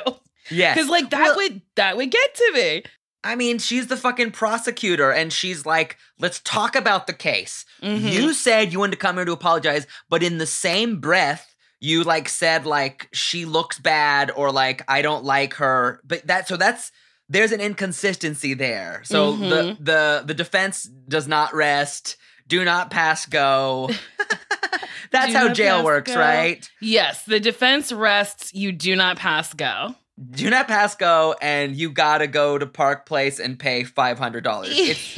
[0.52, 0.76] Yes.
[0.76, 2.84] because like that Well- would that would get to me.
[3.24, 7.66] I mean, she's the fucking prosecutor, and she's like, let's talk about the case.
[7.82, 8.12] Mhm.
[8.12, 12.04] You said you wanted to come here to apologize, but in the same breath, you
[12.04, 16.00] like said like she looks bad or like I don't like her.
[16.04, 16.92] But that so that's
[17.28, 19.02] there's an inconsistency there.
[19.06, 19.78] So the Mhm.
[19.84, 22.18] the the defense does not rest.
[22.48, 23.90] Do not pass go.
[25.12, 26.20] that's how jail works, go.
[26.20, 26.70] right?
[26.82, 28.54] Yes, the defense rests.
[28.54, 29.96] You do not pass go.
[30.32, 34.44] Do not pass go, and you gotta go to Park Place and pay five hundred
[34.44, 34.70] dollars.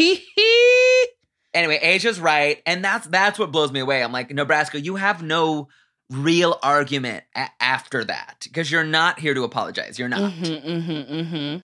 [1.54, 4.04] anyway, Asia's right, and that's that's what blows me away.
[4.04, 5.67] I'm like, Nebraska, you have no
[6.10, 10.00] real argument a- after that because you're not here to apologize.
[10.00, 10.32] You're not.
[10.32, 11.58] Mm-hmm, mm-hmm, mm-hmm.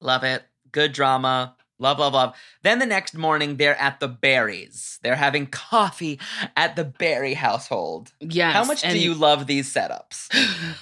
[0.00, 0.42] Love it.
[0.72, 1.56] Good drama.
[1.80, 2.36] Love, love, love.
[2.62, 4.98] Then the next morning, they're at the Berries.
[5.02, 6.20] They're having coffee
[6.56, 8.12] at the Berry household.
[8.20, 8.52] Yes.
[8.52, 10.28] How much and- do you love these setups?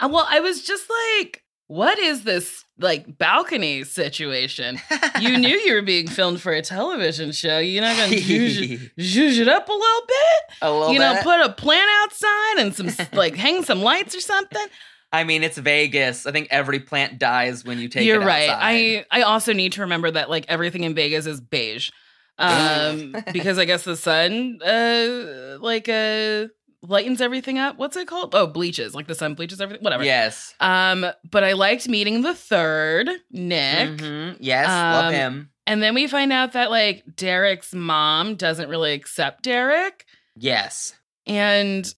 [0.00, 0.88] Uh, well, I was just
[1.18, 4.80] like, what is this like balcony situation?
[5.20, 7.58] You knew you were being filmed for a television show.
[7.58, 10.56] You're not gonna zhuzh, zhuzh it up a little bit?
[10.62, 11.22] A little you know, bit.
[11.22, 14.66] put a plant outside and some like hang some lights or something.
[15.12, 16.26] I mean, it's Vegas.
[16.26, 18.48] I think every plant dies when you take You're it right.
[18.48, 18.60] outside.
[18.62, 21.90] I I also need to remember that like everything in Vegas is beige.
[22.38, 26.46] Um, because I guess the sun, uh, like, uh,
[26.82, 27.78] lightens everything up.
[27.78, 28.34] What's it called?
[28.34, 28.94] Oh, bleaches.
[28.94, 29.82] Like the sun bleaches everything.
[29.82, 30.04] Whatever.
[30.04, 30.54] Yes.
[30.60, 33.98] Um, but I liked meeting the third, Nick.
[33.98, 34.36] Mhm.
[34.38, 34.68] Yes.
[34.68, 35.50] love Um, him.
[35.66, 40.04] And then we find out that like Derrick's mom doesn't really accept Derrick.
[40.36, 40.94] Yes.
[41.26, 41.92] And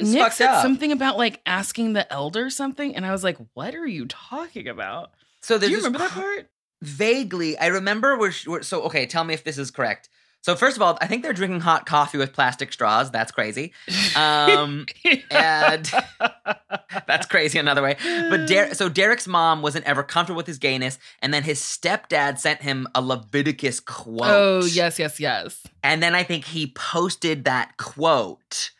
[0.00, 0.62] It's Nick said up.
[0.62, 2.94] something about like asking the elder something.
[2.96, 5.12] And I was like, what are you talking about?
[5.42, 6.50] So Do you remember that part?
[6.82, 8.62] Vaguely, I remember where, sh- where.
[8.62, 10.08] So okay, tell me if this is correct.
[10.42, 13.10] So first of all, I think they're drinking hot coffee with plastic straws.
[13.10, 13.74] That's crazy.
[14.16, 14.86] Um,
[15.30, 15.90] and
[17.06, 17.96] that's crazy another way.
[18.02, 22.38] But Der- so Derrick's mom wasn't ever comfortable with his gayness, and then his stepdad
[22.38, 24.22] sent him a Leviticus quote.
[24.22, 25.62] Oh, yes, yes, yes.
[25.82, 28.70] And then I think he posted that quote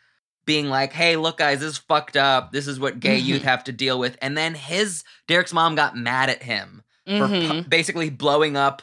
[0.50, 2.50] being like, hey, look, guys, this is fucked up.
[2.50, 3.24] This is what gay Mhm.
[3.24, 4.18] youth have to deal with.
[4.20, 7.46] And then his, Derrick's mom got mad at him for Mhm.
[7.62, 8.82] pu- basically blowing up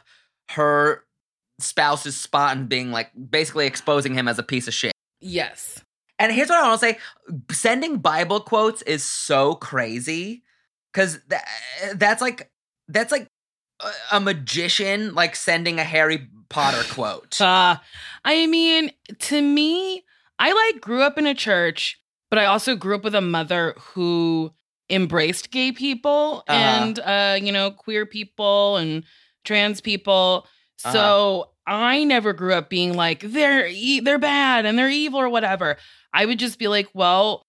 [0.52, 1.04] her
[1.60, 4.94] spouse's spot and being like, basically exposing him as a piece of shit.
[5.20, 5.82] Yes.
[6.18, 7.00] And here's what I want to say
[7.52, 10.44] sending Bible quotes is so crazy
[10.94, 11.44] because tha-
[11.96, 12.50] that's like,
[12.88, 13.28] that's like
[13.82, 17.42] a- a magician like sending a Harry Potter quote.
[17.42, 17.76] Uh,
[18.24, 20.06] I mean, to me,
[20.40, 23.74] I like grew up in a church, but I also grew up with a mother
[23.80, 24.52] who
[24.90, 26.54] embraced gay people Uh-huh.
[26.86, 29.04] and uh, you know, queer people and
[29.44, 30.46] trans people.
[30.86, 30.92] Uh-huh.
[30.94, 35.30] So I never grew up being like they're e- they're bad and they're evil or
[35.30, 35.78] whatever.
[36.14, 37.42] I would just be like, well,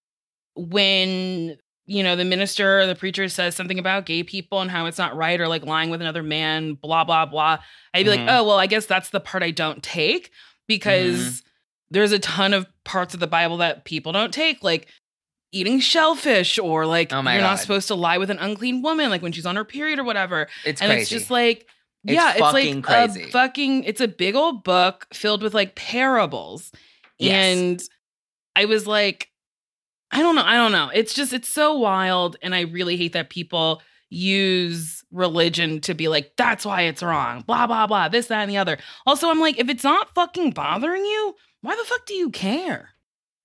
[0.54, 4.86] when you know the minister or the preacher says something about gay people and how
[4.86, 7.58] it's not right or like lying with another man, blah blah blah.
[7.94, 8.16] I'd be Mhm.
[8.26, 10.30] like, oh well, I guess that's the part I don't take
[10.66, 11.47] because Mm-hmm.
[11.90, 14.88] There's a ton of parts of the Bible that people don't take, like
[15.52, 19.22] eating shellfish or like Oh you're not supposed to lie with an unclean woman, like
[19.22, 21.00] when she's on her period or whatever It's and crazy.
[21.02, 21.66] it's just like
[22.04, 23.22] It's yeah it's fucking like crazy.
[23.22, 26.70] a fucking it's a big old book filled with like parables
[27.18, 27.56] Yes.
[27.58, 27.82] and
[28.54, 29.30] i was like
[30.12, 33.14] i don't know i don't know it's just it's so wild and i really hate
[33.14, 38.26] that people use religion to be like that's why it's wrong blah blah blah this
[38.26, 41.84] that and the other also i'm like if it's not fucking bothering you why the
[41.84, 42.90] fuck do you care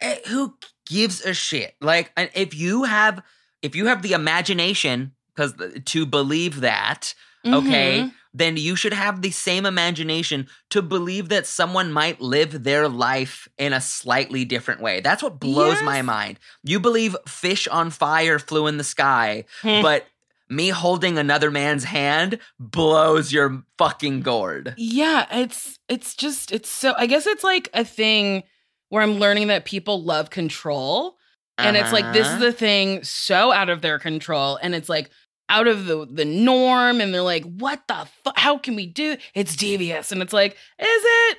[0.01, 1.75] Eh, who gives a shit?
[1.79, 3.23] Like, if you have,
[3.61, 5.53] if you have the imagination, because
[5.85, 7.13] to believe that,
[7.45, 8.13] okay, Mhm.
[8.33, 13.47] then you should have the same imagination to believe that someone might live their life
[13.57, 14.99] in a slightly different way.
[14.99, 16.37] That's what blows my mind.
[16.63, 20.05] You believe fish on fire flew in the sky, but
[20.49, 24.73] me holding another man's hand blows your fucking gourd.
[24.77, 28.43] Yeah, it's it's just it's so I guess it's like a thing
[28.89, 31.17] where I'm learning that people love control.
[31.57, 32.51] And it's like this is Uh-huh.
[32.51, 35.11] thing so out of their control and it's like
[35.49, 39.17] out of the the norm and they're like what the fuck how can we do
[39.35, 41.37] it's devious and it's like is it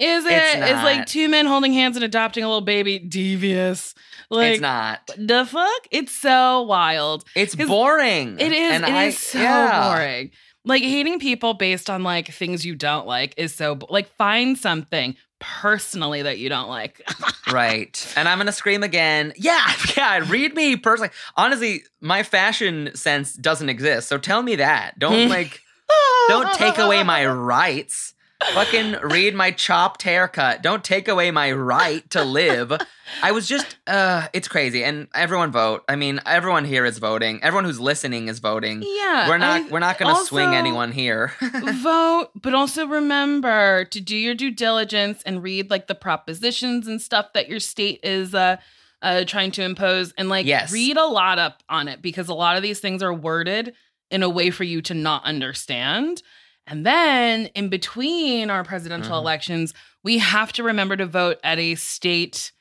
[0.00, 3.94] is it It's Is like two men holding hands and adopting a little baby devious
[4.32, 5.08] like it's not.
[5.16, 8.38] the fuck it's so wild It's boring.
[8.40, 8.72] it is.
[8.72, 9.94] And It is I- so yeah.
[9.94, 10.30] boring.
[10.64, 15.16] Like hating people based on like things you don't like is so like find something
[15.40, 17.02] personally that you don't like.
[17.52, 18.10] Right.
[18.16, 19.32] And I'm going to scream again.
[19.36, 19.66] Yeah.
[19.96, 20.24] Yeah.
[20.28, 21.10] Read me personally.
[21.36, 24.08] Honestly, my fashion sense doesn't exist.
[24.08, 24.98] So tell me that.
[24.98, 25.60] Don't like,
[26.28, 28.11] don't take away my rights.
[28.54, 30.62] Fucking read my chopped haircut.
[30.62, 32.72] Don't take away my right to live.
[33.22, 34.84] I was just, uh, it's crazy.
[34.84, 35.84] And everyone vote.
[35.88, 37.42] I mean, everyone here is voting.
[37.42, 38.82] Everyone who's listening is voting.
[38.84, 41.32] yeah, We're not, I- we're not going to swing anyone here.
[41.40, 47.00] vote, but also remember to do your due diligence and read like the propositions and
[47.00, 48.56] stuff that your state is uh
[49.02, 50.72] uh trying to impose and like Yes.
[50.72, 53.74] read a lot up on it because a lot of these things are worded
[54.10, 56.22] in a way for you to not understand.
[56.66, 59.20] And then in between our presidential Mhm.
[59.20, 62.52] elections, we have to remember to vote at a state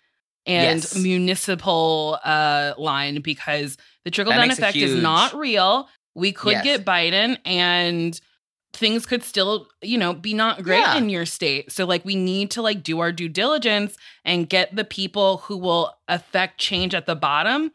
[0.48, 0.96] and Yes.
[0.96, 5.88] municipal uh line because the trickle down effect is not real.
[6.16, 6.64] We could Yes.
[6.64, 8.20] get Biden and
[8.74, 10.96] things could still, you know, be not great Yeah.
[10.98, 11.72] in your state.
[11.72, 15.58] So like we need to like do our due diligence and get the people who
[15.58, 17.72] will affect change at the bottom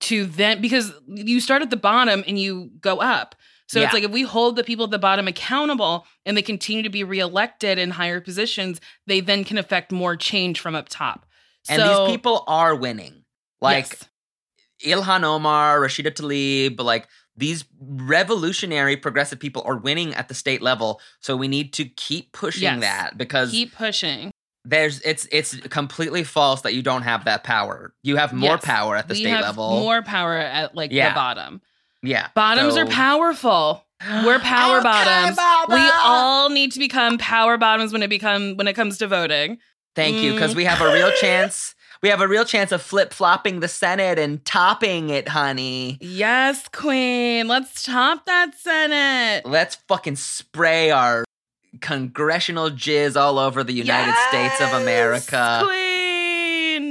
[0.00, 3.34] to then because you start at the bottom and you go up.
[3.68, 3.84] So Yeah.
[3.86, 6.88] it's like if we hold the people at the bottom accountable and they continue to
[6.88, 11.24] be reelected in higher positions, they then can affect more change from up top.
[11.68, 13.24] and so, these people are winning.
[13.60, 13.98] Like,
[14.80, 14.94] yes.
[15.04, 21.00] Ilhan Omar, Rashida Tlaib, like these revolutionary progressive people are winning at the state level.
[21.20, 22.80] So we need to keep pushing Yes.
[22.80, 24.30] that because keep pushing.
[24.64, 27.94] there's it's it's completely false that you don't have that power.
[28.02, 28.64] You have more Yes.
[28.64, 29.80] power at the we state have level.
[29.80, 31.10] More power at like Yeah.
[31.10, 31.60] the bottom.
[32.02, 32.28] Yeah.
[32.34, 33.84] Bottoms are powerful.
[34.24, 35.36] We're power Okay, bottoms.
[35.36, 35.74] Baba.
[35.74, 39.58] We all need to become power bottoms when it become when it comes to voting.
[39.94, 40.56] Thank you, because mm.
[40.56, 41.74] we have a real chance.
[42.00, 45.98] We have a real chance of flip flopping the Senate and topping it, honey.
[46.00, 47.48] Yes, Queen.
[47.48, 49.44] Let's top that Senate.
[49.44, 51.24] Let's fucking spray our
[51.80, 55.62] congressional jizz all over the United States of America.
[55.64, 55.87] Queen.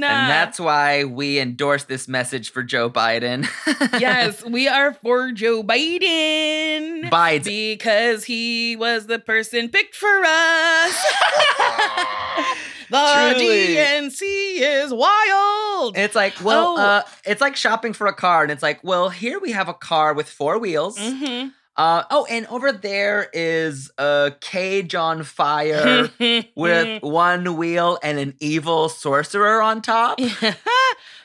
[0.06, 3.46] And that's why we endorse this message for Joe Biden.
[4.00, 7.10] yes, we are for Joe Biden.
[7.10, 7.46] Bides.
[7.46, 11.04] Because he was the person picked for us.
[12.90, 13.66] the Truly.
[13.76, 15.96] DNC is wild.
[15.96, 16.82] It's like, well, Oh.
[16.82, 19.74] uh, it's like shopping for a car, and it's like, well, here we have a
[19.74, 20.98] car with four wheels.
[20.98, 21.52] Mhm.
[21.78, 26.10] Uh, oh, and over there is a cage on fire
[26.56, 30.18] with one wheel and an evil sorcerer on top.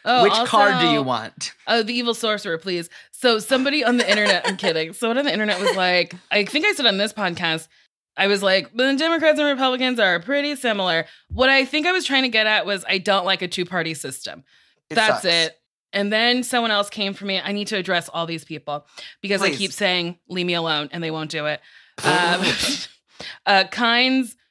[0.05, 1.53] Oh, Which card do you want?
[1.65, 2.89] Oh, the evil sorcerer, please.
[3.11, 4.91] So somebody on the internet, I'm kidding.
[4.93, 7.69] Someone on the internet was like, I think I said on this podcast,
[8.17, 11.05] I was like, the Democrats and Republicans are pretty similar.
[11.29, 13.63] What I think I was trying to get at was I don't like a two
[13.63, 14.43] party system.
[14.89, 15.25] It That's sucks.
[15.25, 15.59] it.
[15.93, 17.39] And then someone else came for me.
[17.39, 18.85] I need to address all these people
[19.21, 21.61] because I keep saying, leave me alone, and they won't do it.
[22.03, 22.43] Um,
[23.45, 23.65] uh,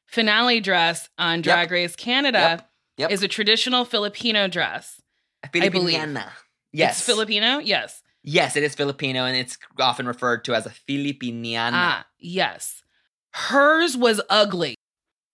[0.07, 2.71] finale dress on Drag Race Canada Yep.
[2.99, 3.11] Yep.
[3.11, 5.01] is a traditional Filipino dress.
[5.43, 5.99] I believe.
[6.73, 6.99] Yes.
[6.99, 7.59] It's Filipino?
[7.59, 8.01] Yes.
[8.23, 11.71] Yes, it is Filipino, and it's often referred to as a Filipiniana.
[11.73, 12.83] Ah, yes.
[13.33, 14.77] Hers was ugly.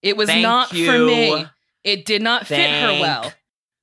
[0.03, 1.47] It was Thank not for me.
[1.85, 3.33] It did not fit her well.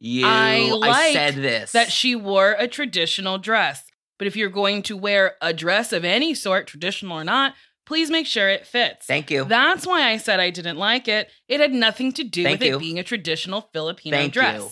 [0.07, 1.71] You, I like said this.
[1.71, 3.83] That she wore a traditional dress.
[4.19, 7.55] But if you're going to wear a dress of any sort, traditional or not,
[7.87, 9.07] please make sure it fits.
[9.07, 9.45] Thank you.
[9.45, 11.31] That's why I said I didn't like it.
[11.47, 12.75] It had nothing to do Thank with you.
[12.75, 14.61] it being a traditional Filipino Thank dress.
[14.61, 14.69] you.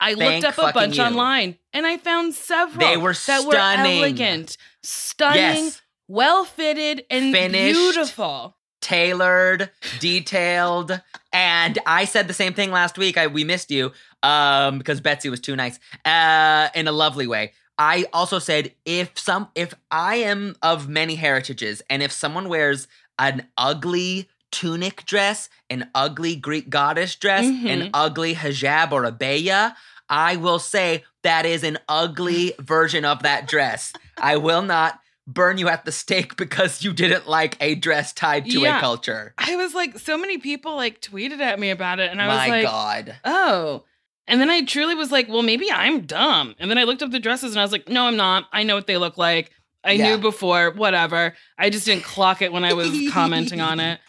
[0.00, 1.04] I Thank looked up a bunch you.
[1.04, 3.98] online and I found several They were that were stunning.
[3.98, 5.80] elegant, stunning, yes.
[6.08, 7.78] well fitted, and Finished.
[7.78, 8.56] beautiful.
[8.82, 11.00] Tailored, detailed,
[11.32, 13.16] and I said the same thing last week.
[13.16, 13.92] I we missed you
[14.22, 15.78] um because Betsy was too nice.
[16.04, 17.52] Uh in a lovely way.
[17.78, 22.86] I also said if some if I am of many heritages and if someone wears
[23.18, 27.90] an ugly tunic dress, an ugly Greek goddess dress, an Mhm.
[27.94, 29.74] ugly hijab or abaya,
[30.10, 33.92] I will say that is an ugly version of that dress.
[34.18, 35.00] I will not
[35.32, 38.78] burn you at the stake because you didn't like a dress tied to Yeah.
[38.78, 39.34] a culture.
[39.38, 42.34] I was like, so many people like tweeted at me about it, and I My
[42.36, 43.16] was like, God.
[43.24, 43.84] oh.
[44.28, 46.54] And then I truly was like, well, maybe I'm dumb.
[46.60, 48.44] And then I looked up the dresses and I was like, no, I'm not.
[48.52, 49.50] I know what they look like.
[49.84, 50.10] I Yeah.
[50.10, 51.34] knew before, whatever.
[51.58, 54.00] I just didn't clock it when I was commenting on it.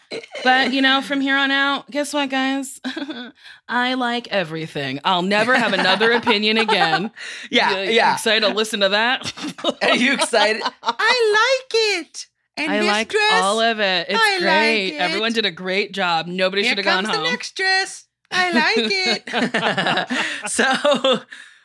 [0.43, 2.79] But, you know, from here on out, guess what, guys?
[3.67, 4.99] I like everything.
[5.03, 7.09] I'll never have another opinion again.
[7.49, 8.13] Yeah, You- you yeah.
[8.13, 9.33] excited to listen to that?
[9.81, 10.61] Are you excited?
[10.83, 12.27] I like it.
[12.55, 14.07] And I like dress, all of it.
[14.09, 14.87] It's I like great.
[14.89, 14.97] it.
[15.01, 16.27] Everyone did a great job.
[16.27, 17.23] Nobody should have gone home.
[17.23, 18.05] the next dress.
[18.31, 20.49] I like it.
[20.51, 21.23] so,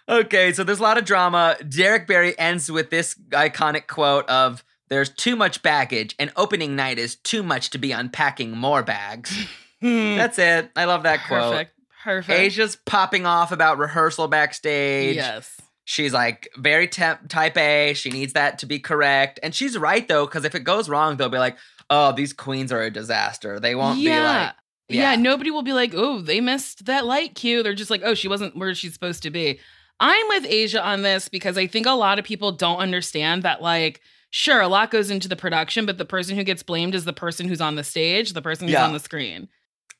[0.09, 1.57] okay, so there's a lot of drama.
[1.68, 6.99] Derrick Barry ends with this iconic quote of there's too much baggage and opening night
[6.99, 9.47] is too much to be unpacking more bags.
[9.83, 10.71] That's it.
[10.75, 11.53] I love that quote.
[11.53, 11.73] Perfect.
[12.05, 12.38] Perfect.
[12.38, 15.16] Asia's popping off about rehearsal backstage.
[15.16, 15.57] Yes.
[15.85, 17.94] She's like very temp- type A.
[17.94, 19.40] She needs that to be correct.
[19.42, 21.57] And she's right though, because if it goes wrong, they'll be like,
[21.90, 23.59] oh, these queens are a disaster.
[23.59, 24.53] They won't be like,
[24.88, 25.12] yeah.
[25.12, 25.16] yeah.
[25.16, 27.62] nobody will be like, oh, they missed that light cue.
[27.62, 29.61] They're just like, oh, she wasn't where she's supposed to be.
[30.00, 33.61] I'm with Asia on this because I think a lot of people don't understand that,
[33.62, 37.04] like, sure, a lot goes into the production, but the person who gets blamed is
[37.04, 38.87] the person who's on the stage, the person who's Yeah.
[38.87, 39.48] on the screen.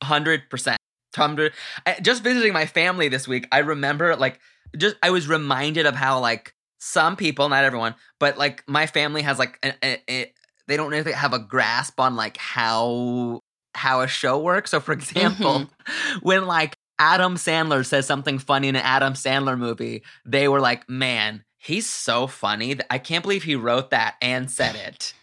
[0.03, 0.79] hundred percent.
[1.17, 1.53] Hundred.
[1.87, 4.39] I- Just visiting my family this week, I remember like
[4.77, 9.23] just I was reminded of how like some people, not everyone, but like my family
[9.23, 10.33] has like a, a, a-
[10.69, 13.41] they don't really have a grasp on like how
[13.75, 14.71] how a show works.
[14.71, 16.19] So for example, mm-hmm.
[16.23, 20.89] when like Adam Sandler says something funny in an Adam Sandler movie, they were like,
[20.89, 22.77] "Man, he's so funny.
[22.91, 25.15] I can't believe he wrote that and said it."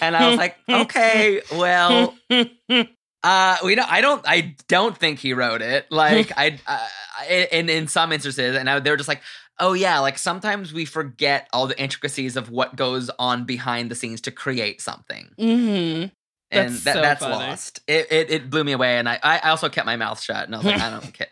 [0.00, 2.14] And I was like, "Okay, well."
[3.22, 3.90] Uh, we don't.
[3.92, 4.22] I don't.
[4.26, 5.86] I don't think he wrote it.
[5.90, 6.88] Like I, uh,
[7.28, 9.20] in in some instances, and I, they were just like,
[9.58, 13.94] "Oh yeah." Like sometimes we forget all the intricacies of what goes on behind the
[13.94, 16.04] scenes to create something, hmm
[16.50, 17.80] and That's that, so that's lost.
[17.86, 20.54] It, it it blew me away, and I I also kept my mouth shut, and
[20.54, 21.28] I was like, I don't care.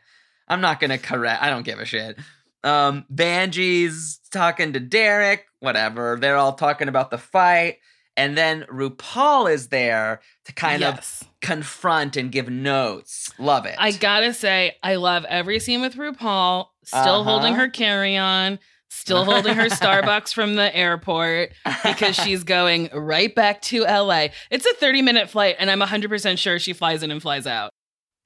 [0.47, 1.43] I'm not gonna correct.
[1.43, 2.19] I don't give a shit.
[2.65, 5.47] Um, Vanjie's talking to Derrick.
[5.61, 6.19] Whatever.
[6.21, 7.79] They're all talking about the fight.
[8.17, 13.33] And then RuPaul is there to kind of confront and give notes.
[13.39, 13.77] Love it.
[13.79, 17.23] I gotta say, I love every scene with RuPaul, still Uh-huh.
[17.23, 18.59] holding her carry on,
[18.89, 21.53] still holding her Starbucks from the airport
[21.85, 24.29] because she's going right back to LA.
[24.51, 27.71] It's a 30 minute flight, and I'm 100% sure she flies in and flies out.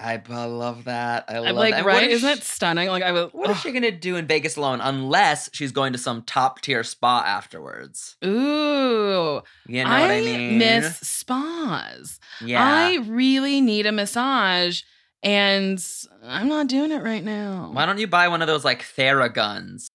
[0.01, 1.27] I love that.
[1.29, 1.85] I love I'm like, that.
[1.85, 1.95] Right?
[1.95, 2.89] What is Isn't she- that stunning?
[2.89, 4.81] Like, I was, What is she gonna do in Vegas alone?
[4.81, 8.17] Unless she's going to some top tier spa afterwards.
[8.25, 10.59] ooh, You know I, what I mean?
[10.59, 12.19] miss spas.
[12.41, 12.65] Yeah.
[12.65, 14.83] I really need a massage,
[15.23, 15.85] and
[16.25, 17.71] I'm not doing it right now.
[17.73, 19.87] Why don't you buy one of those like Theraguns?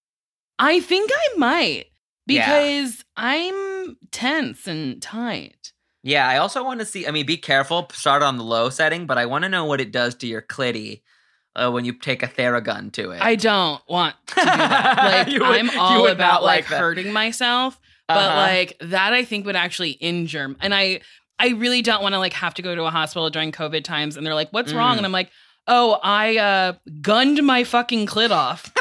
[0.58, 1.86] I think I might
[2.26, 2.46] Yeah.
[2.46, 5.72] because I'm tense and tight.
[6.02, 7.06] Yeah, I also want to see.
[7.06, 7.88] I mean, be careful.
[7.92, 10.42] Start on the low setting, but I want to know what it does to your
[10.42, 11.02] clitty
[11.56, 13.20] uh, when you take a Theragun to it.
[13.20, 15.26] I don't want to do that.
[15.28, 18.36] Like would- I'm all about like like hurting myself, but Uh-huh.
[18.36, 20.54] like that I think would actually injure.
[20.60, 21.00] And I
[21.40, 24.16] I really don't want to like have to go to a hospital during COVID times
[24.16, 24.98] and they're like, "What's wrong?" Mm.
[24.98, 25.30] And I'm like,
[25.66, 28.72] "Oh, I uh gunned my fucking clit off."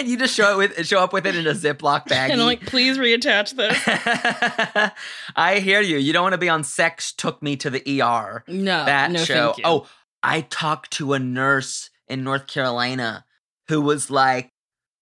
[0.00, 2.30] And you just show it with show up with it in a Ziploc bag.
[2.32, 4.92] and I'm like, "Please reattach this."
[5.36, 5.98] I hear you.
[5.98, 8.44] You don't want to be on Sex Took Me to the ER.
[8.48, 9.46] No, that no, show.
[9.46, 9.64] thank you.
[9.66, 9.86] Oh,
[10.22, 13.24] I talked to a nurse in North Carolina
[13.68, 14.50] who was like,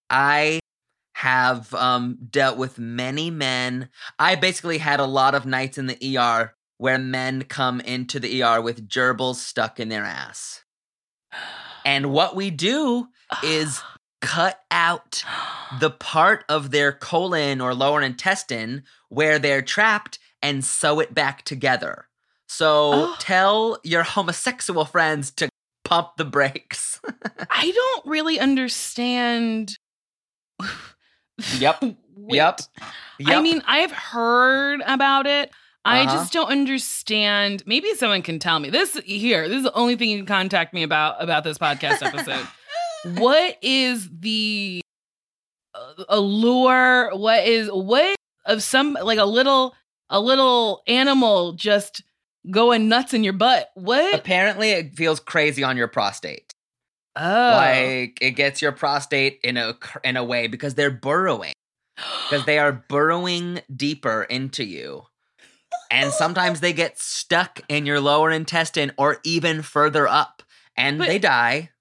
[0.09, 0.59] I
[1.15, 3.89] have um, dealt with many men.
[4.17, 8.41] I basically had a lot of nights in the ER where men come into the
[8.41, 10.63] ER with gerbils stuck in their ass.
[11.85, 13.07] And what we do
[13.41, 13.81] is
[14.21, 15.23] cut out
[15.79, 21.43] the part of their colon or lower intestine where they're trapped and sew it back
[21.43, 22.07] together.
[22.47, 23.15] So Oh.
[23.19, 25.49] tell your homosexual friends to
[25.85, 26.99] pump the brakes.
[27.49, 29.77] I don't really understand.
[31.57, 31.81] Yep.
[32.15, 32.35] Wait.
[32.37, 32.61] Yep.
[33.25, 35.51] I mean, I've heard about it.
[35.85, 36.13] I Uh-huh.
[36.13, 37.63] just don't understand.
[37.65, 38.69] Maybe someone can tell me.
[38.69, 42.01] This here, this is the only thing you can contact me about about this podcast
[42.05, 42.45] episode.
[43.05, 44.81] what is the
[46.07, 47.09] allure?
[47.13, 49.75] What is what of some like a little
[50.09, 52.03] a little animal just
[52.49, 53.69] going nuts in your butt?
[53.75, 54.13] What?
[54.15, 56.53] apparently it feels crazy on your prostate.
[57.15, 61.53] Oh, Like it gets your prostate in a in a way because they're burrowing.
[62.29, 65.03] Because they are burrowing deeper into you.
[65.91, 70.43] And sometimes they get stuck in your lower intestine or even further up
[70.77, 71.71] and But- they die.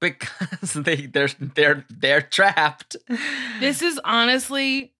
[0.00, 2.96] Because they they're they're they're trapped.
[3.60, 4.92] This is honestly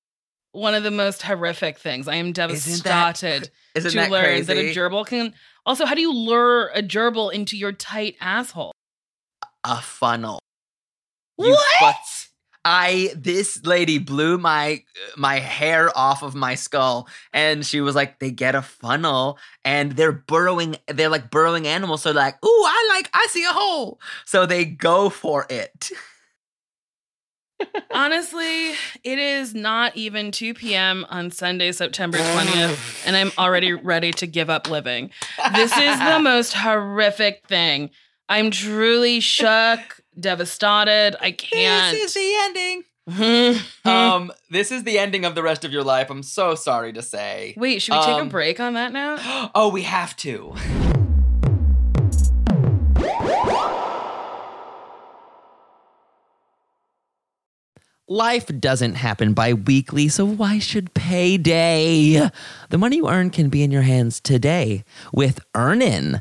[0.53, 2.09] one of the most horrific things.
[2.09, 4.45] I am Isn't that- devastated Isn't to that learn crazy?
[4.47, 5.35] that a gerbil can.
[5.67, 8.73] Also, how do you lure a gerbil into your tight asshole?
[9.65, 10.39] a funnel.
[11.39, 11.97] You What?
[12.65, 14.83] I this lady blew my
[15.17, 19.93] my hair off of my skull and she was like they get a funnel and
[19.93, 23.99] they're burrowing they're like burrowing animals so like ooh I like I see a hole
[24.27, 25.91] so they go for it.
[27.93, 28.71] Honestly,
[29.05, 31.05] it is not even 2 p.m.
[31.11, 35.11] on Sunday, September 20th, and I'm already ready to give up living.
[35.55, 37.91] This is the most horrific thing.
[38.29, 41.17] I'm truly shook, devastated.
[41.21, 41.97] I can't.
[41.97, 42.85] This is the ending.
[43.85, 46.11] Um this is the ending of the rest of your life.
[46.11, 47.55] I'm so sorry to say.
[47.57, 49.51] Wait, should we take a um, break on that now?
[49.55, 50.55] oh, we have to.
[58.13, 62.29] Life doesn't happen bi weekly, so why should payday?
[62.69, 64.83] The money you earn can be in your hands today
[65.13, 66.21] with Earnin.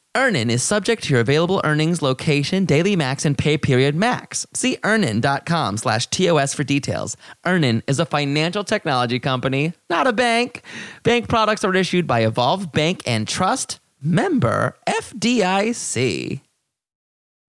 [0.13, 4.45] Earnin is subject to your available earnings, location, daily max, and pay period max.
[4.53, 7.15] See earnin.com slash TOS for details.
[7.45, 10.63] Earnin is a financial technology company, not a bank.
[11.03, 16.41] Bank products are issued by Evolve Bank and Trust, member FDIC.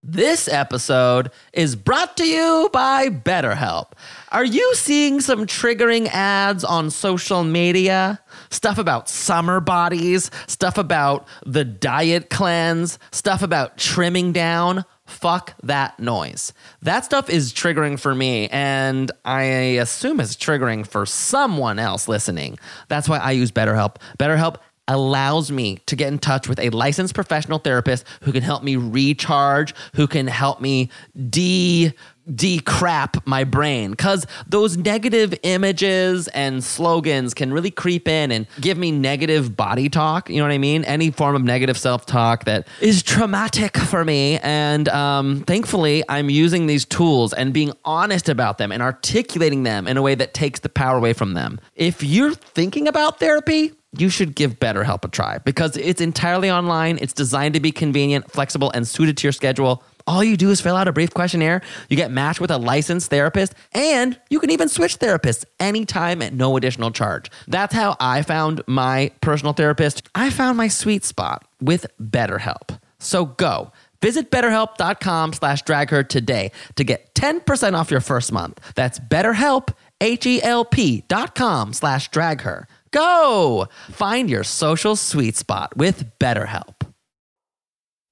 [0.04, 3.92] This episode is brought to you by BetterHelp.
[4.30, 8.20] Are you seeing some triggering ads on social media?
[8.52, 14.84] Stuff about summer bodies, stuff about the diet cleanse, stuff about trimming down?
[15.06, 16.52] Fuck that noise.
[16.82, 19.42] That stuff is triggering for me, and I
[19.80, 22.58] assume it's triggering for someone else listening.
[22.88, 23.96] That's why I use BetterHelp.
[24.18, 24.56] BetterHelp
[24.88, 28.76] allows me to get in touch with a licensed professional therapist who can help me
[28.76, 30.90] recharge, who can help me
[31.30, 31.92] de
[32.34, 38.78] decrap my brain cuz those negative images and slogans can really creep in and give
[38.78, 40.84] me negative body talk, you know what I mean?
[40.84, 46.66] Any form of negative self-talk that is traumatic for me and um, thankfully I'm using
[46.66, 50.60] these tools and being honest about them and articulating them in a way that takes
[50.60, 51.60] the power away from them.
[51.74, 56.98] If you're thinking about therapy, you should give BetterHelp a try because it's entirely online.
[57.00, 59.84] It's designed to be convenient, flexible, and suited to your schedule.
[60.06, 63.10] All you do is fill out a brief questionnaire, you get matched with a licensed
[63.10, 67.30] therapist, and you can even switch therapists anytime at no additional charge.
[67.46, 70.08] That's how I found my personal therapist.
[70.14, 72.80] I found my sweet spot with BetterHelp.
[72.98, 73.72] So go.
[74.00, 78.60] Visit betterhelp.com slash dragher today to get 10% off your first month.
[78.74, 82.64] That's betterhelp, H-E-L-P dot com slash dragher.
[82.90, 83.68] Go!
[83.90, 86.81] Find your social sweet spot with BetterHelp.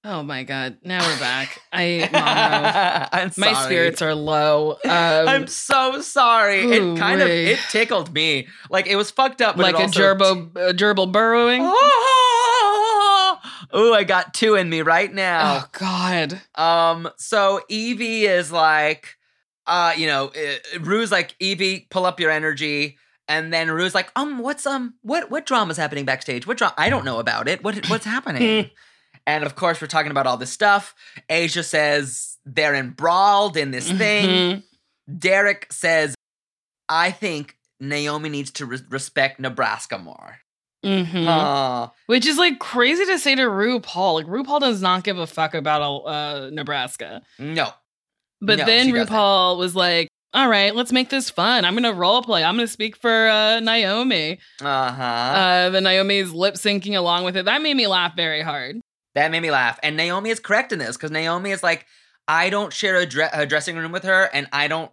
[0.03, 0.79] Oh my god!
[0.83, 1.61] Now we're back.
[1.73, 4.73] I my spirits are low.
[4.73, 6.65] Um, I'm so sorry.
[6.65, 8.49] Ooh, it kind of it tickled me.
[8.71, 11.61] Like it was fucked up, but like a gerbil, a gerbil burrowing.
[13.77, 15.65] Ooh, I got two in me right now.
[15.65, 16.41] Oh god!
[16.55, 19.17] Um, so Yvie is like,
[19.67, 22.97] uh, you know, uh, Ru's like, Yvie, pull up your energy.
[23.29, 26.47] And then Ru's like, um, what's um, what what drama's happening backstage?
[26.47, 26.75] What drama?
[26.79, 27.63] I don't know about it.
[27.63, 28.71] What what's happening?
[29.27, 30.95] and of course, we're talking about all this stuff.
[31.29, 34.27] Asia says they're embroiled in this thing.
[34.29, 34.63] Mhm.
[35.19, 36.15] Derrick says,
[36.89, 40.39] I think Naomi needs to res- respect Nebraska more.
[40.85, 41.27] Mhm.
[41.29, 41.91] Aw.
[42.07, 44.15] Which is like crazy to say to RuPaul.
[44.15, 47.23] Like RuPaul does not give a fuck about uh, Nebraska.
[47.39, 47.69] no.
[48.43, 49.15] But No, then she doesn't.
[49.15, 51.67] RuPaul was like, "All right, let's make this fun.
[51.67, 52.43] I'm gonna role play.
[52.43, 55.03] I'm gonna speak for uh, Naomi." Uh-huh.
[55.03, 57.45] Uh, the Naomi's lip syncing along with it.
[57.45, 58.81] That made me laugh very hard.
[59.15, 59.79] That made me laugh.
[59.83, 61.87] And Naomi is correct in this because Naomi is like,
[62.29, 64.91] I don't share a, dre- a dressing room with her, and I don't,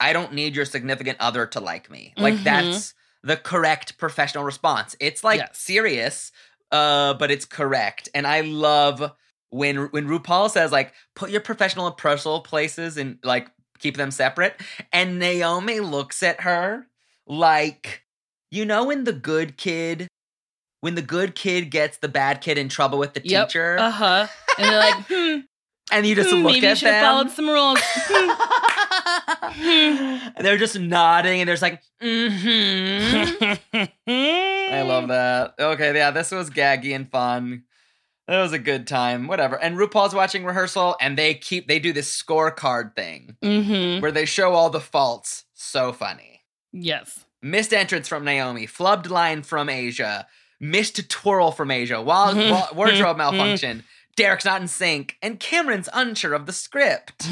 [0.00, 2.12] I don't need your significant other to like me.
[2.16, 2.44] Like Mhm.
[2.44, 4.96] that's the correct professional response.
[4.98, 5.58] It's like Yes.
[5.58, 6.32] serious,
[6.72, 8.08] uh, but it's correct.
[8.14, 9.12] And I love
[9.50, 13.48] when when RuPaul says like, put your professional and personal places and like
[13.78, 14.60] keep them separate.
[14.92, 16.88] And Naomi looks at her
[17.26, 18.02] like,
[18.50, 20.08] you know, when the good kid.
[20.82, 23.48] When the good kid gets the bad kid in trouble with the Yep.
[23.48, 24.26] teacher, Uh huh.
[24.58, 25.38] And they're like, "Hmm,
[25.90, 27.12] and you just hmm, look maybe you at should have them.
[27.14, 27.78] followed some rules."
[29.54, 30.30] Hmm.
[30.36, 33.52] and they're just nodding, and there's like, mm-hmm.
[34.08, 35.54] I love that.
[35.58, 37.64] Okay, yeah, this was gaggy and fun.
[38.28, 39.26] That was a good time.
[39.26, 39.56] Whatever.
[39.56, 44.00] And RuPaul's watching rehearsal, and they keep they do this scorecard thing Mm-hmm.
[44.00, 45.44] where they show all the faults.
[45.54, 46.42] So funny.
[46.72, 47.24] Yes.
[47.42, 50.26] Missed entrance from Naomi, flubbed line from Asia,
[50.62, 53.84] missed twirl from Asia, wall, wa- wardrobe malfunction.
[54.16, 57.24] Derrick's not in sync, and Kameron's unsure of the script.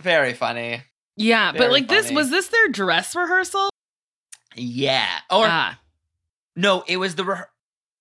[0.00, 0.82] Very funny.
[1.16, 3.70] yeah, but Very like this was this their dress rehearsal?
[4.56, 5.08] Yeah.
[5.30, 5.78] Or ah.
[6.56, 7.44] no, it was the re-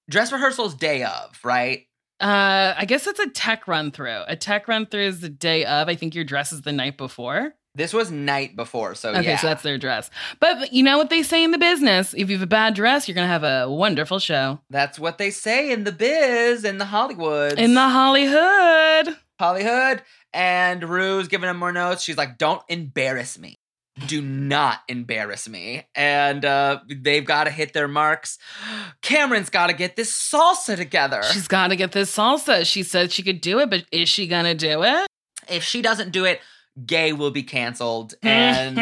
[0.10, 1.86] dress rehearsals day of, right?
[2.20, 4.22] Uh, I guess it's a tech run through.
[4.28, 5.90] A tech run through is the day of.
[5.90, 7.54] I think your dress is the night before.
[7.76, 9.38] This was night before, so Okay, yeah.
[9.38, 10.12] so that's their dress.
[10.40, 12.76] But but you know what they say in the business: if you have a bad
[12.76, 16.78] dress, you're gonna have a wonderful show That's what they say in the biz, in
[16.78, 17.58] the Hollywood.
[17.58, 19.18] in the Hollywood.
[19.40, 20.04] Hollywood.
[20.34, 22.04] And Ru's giving him more notes.
[22.04, 23.56] She's like, don't embarrass me.
[24.08, 25.84] Do not embarrass me.
[25.94, 28.40] And uh, they've got to hit their marks.
[29.04, 31.22] Kameron's got to get this salsa together.
[31.32, 32.66] She's got to get this salsa.
[32.66, 35.08] She said she could do it, but is she gonna do it?
[35.50, 36.40] if she doesn't do it,
[36.86, 38.14] gay will be canceled.
[38.24, 38.78] And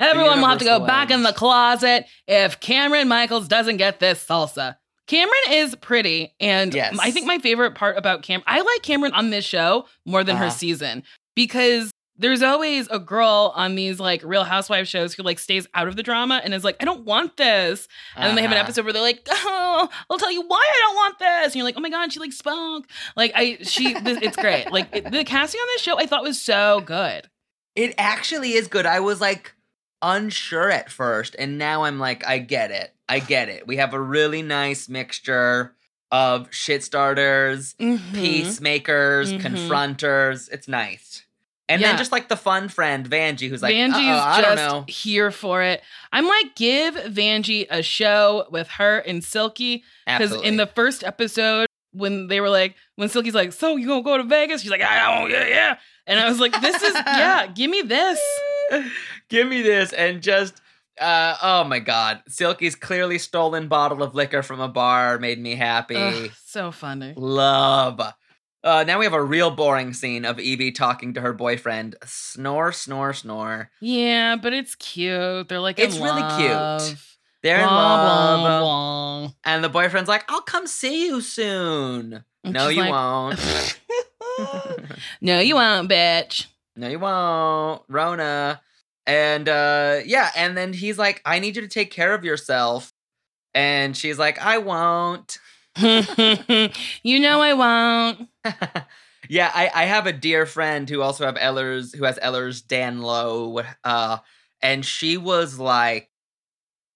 [0.00, 4.24] Everyone will have to go back in the closet if Kameron Michaels doesn't get this
[4.24, 4.76] salsa.
[5.06, 6.96] Kameron is pretty, and Yes.
[7.00, 10.36] I think my favorite part about Cam, I like Kameron on this show more than
[10.36, 10.54] her Uh-huh.
[10.54, 11.02] season
[11.34, 15.86] because there's always a girl on these like Real Housewives shows who like stays out
[15.88, 17.86] of the drama and is like, I don't want this.
[18.16, 18.64] And then they have an Uh-huh.
[18.64, 21.46] episode where they're like, Oh, I'll tell you why I don't want this.
[21.46, 22.88] And you're like, Oh my god, she like spunk.
[23.16, 24.70] Like I, she, this, it's great.
[24.72, 27.28] Like it, the casting on this show, I thought was so good.
[27.76, 28.84] It actually is good.
[28.86, 29.54] I was like
[30.02, 32.92] unsure at first, and now I'm like, I get it.
[33.08, 33.66] I get it.
[33.66, 35.74] We have a really nice mixture
[36.10, 38.14] of shit starters, Mhm.
[38.14, 39.40] peacemakers, Mhm.
[39.40, 40.48] confronters.
[40.50, 41.24] It's nice.
[41.68, 41.88] And Yeah.
[41.88, 44.84] then just like the fun friend, Vanjie, who's like, Vanjie's "Uh-oh, I don't know.
[44.86, 45.82] just here for it.
[46.12, 49.84] I'm like, give Vanjie a show with her and Silky.
[50.06, 54.02] Because in the first episode, when they were like, when Silky's like, so you gonna
[54.02, 54.62] go to Vegas?
[54.62, 55.78] She's like, I don't, yeah, yeah.
[56.06, 58.18] And I was like, this is, yeah, give me this.
[59.30, 60.60] Give me this and just
[61.00, 62.22] uh oh my god.
[62.28, 65.96] Silky's clearly stolen bottle of liquor from a bar made me happy.
[65.96, 67.14] Ugh, so funny.
[67.16, 68.00] Love.
[68.64, 71.96] Uh now we have a real boring scene of Yvie talking to her boyfriend.
[72.04, 73.70] Snore, snore, snore.
[73.80, 75.48] Yeah, but it's cute.
[75.48, 76.96] They're like, It's really cute.
[77.42, 78.40] They're in love.
[78.40, 79.30] blah, blah.
[79.44, 82.24] And the boyfriend's like, I'll come see you soon.
[82.42, 83.80] And no, you like, won't.
[85.20, 86.46] no, you won't, bitch.
[86.76, 88.60] No, you won't, Rona.
[89.06, 92.92] And uh yeah, and then he's like, I need you to take care of yourself.
[93.54, 95.38] And she's like, I won't.
[97.02, 98.28] you know I won't.
[99.28, 103.66] yeah, I, I have a dear friend who also have Ehlers who has Ehlers-Danlos.
[103.84, 104.18] Uh
[104.60, 106.10] and she was like,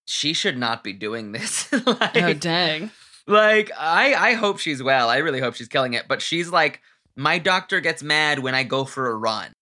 [0.06, 1.70] she should not be doing this.
[1.86, 2.90] like, Oh, dang.
[3.26, 5.08] like I I hope she's well.
[5.08, 6.06] I really hope she's killing it.
[6.08, 6.80] But she's like,
[7.16, 9.52] my doctor gets mad when I go for a run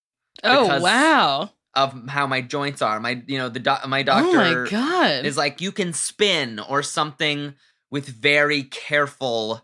[0.43, 1.51] Oh, wow.
[1.75, 2.99] of how my joints are.
[3.01, 5.27] My you know the doc my Oh, my God.
[5.27, 7.55] is like you can spin or something
[7.91, 9.63] with very careful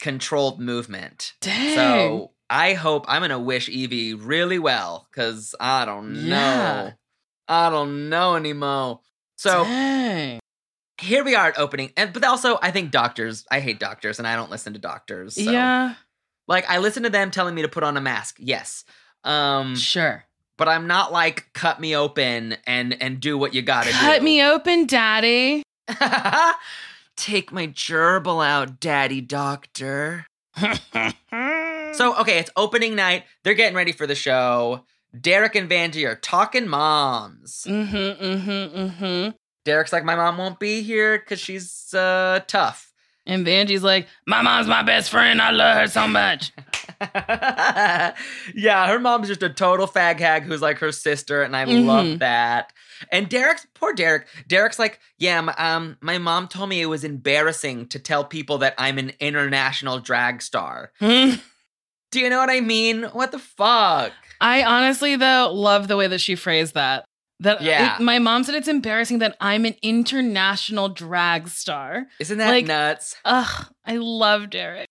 [0.00, 1.34] controlled movement.
[1.40, 1.74] Dang.
[1.74, 6.92] So I hope I'm gonna wish Yvie really well because I don't know.
[7.48, 9.00] I don't know anymore.
[9.36, 10.40] So Dang.
[10.98, 13.44] here we are at opening, and but also I think doctors.
[13.50, 15.34] I hate doctors, and I don't listen to doctors.
[15.34, 15.50] So.
[15.50, 15.94] Yeah,
[16.46, 18.36] like I listen to them telling me to put on a mask.
[18.38, 18.84] Yes,
[19.24, 20.24] um, sure.
[20.56, 23.96] but I'm not like cut me open and and do what you gotta do.
[23.96, 25.62] Cut me open, daddy.
[27.18, 30.24] Take my gerbil out, daddy doctor.
[30.56, 33.24] So, okay, it's opening night.
[33.42, 34.84] They're getting ready for the show.
[35.20, 37.66] Derrick and Vanjie are talking moms.
[37.68, 39.30] Mm-hmm, mm-hmm, mm-hmm.
[39.64, 42.92] Derrick's like, my mom won't be here because she's uh, tough.
[43.26, 45.42] And Vanjie's like, my mom's my best friend.
[45.42, 46.52] I love her so much.
[48.54, 51.84] yeah, her mom's just a total fag hag who's like her sister, and I Mhm.
[51.84, 52.72] love that.
[53.12, 54.26] And Derrick's poor Derrick.
[54.46, 58.74] Derrick's like, yeah, um, my mom told me it was embarrassing to tell people that
[58.78, 60.92] I'm an international drag star.
[61.00, 61.34] Hmm.
[62.10, 63.02] Do you know what I mean?
[63.04, 64.12] What the fuck?
[64.40, 67.04] I honestly, though, love the way that she phrased that.
[67.40, 67.96] That Yeah.
[67.96, 72.06] it- my mom said it's embarrassing that I'm an international drag star.
[72.18, 73.14] Isn't that Like- nuts?
[73.24, 74.86] Ugh, I love Derrick.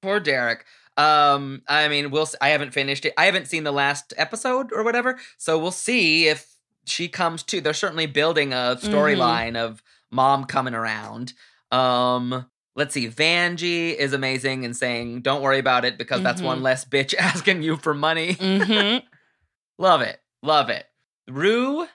[0.00, 0.64] Poor Derrick.
[0.96, 2.28] Um, I mean, we'll.
[2.40, 3.14] I haven't finished it.
[3.16, 6.46] I haven't seen the last episode or whatever, so we'll see if
[6.86, 7.60] she comes too.
[7.60, 11.32] They're certainly building a storyline of mom coming around.
[11.70, 13.08] Um, let's see.
[13.08, 16.46] Vanjie is amazing and saying, "Don't worry about it because that's Mhm.
[16.46, 19.06] one less bitch asking you for money." Mm-hmm.
[19.78, 20.86] love it, love it.
[21.28, 21.86] Ru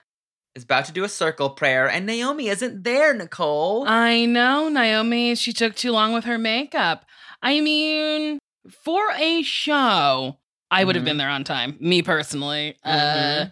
[0.54, 3.14] is about to do a circle prayer, and Naomi isn't there.
[3.14, 3.86] Nicole.
[3.86, 5.34] I know, Naomi.
[5.34, 7.04] She took too long with her makeup.
[7.42, 8.38] I mean,
[8.84, 10.38] for a show,
[10.70, 11.06] I would have Mhm.
[11.06, 11.76] been there on time.
[11.78, 13.46] Me personally, uh.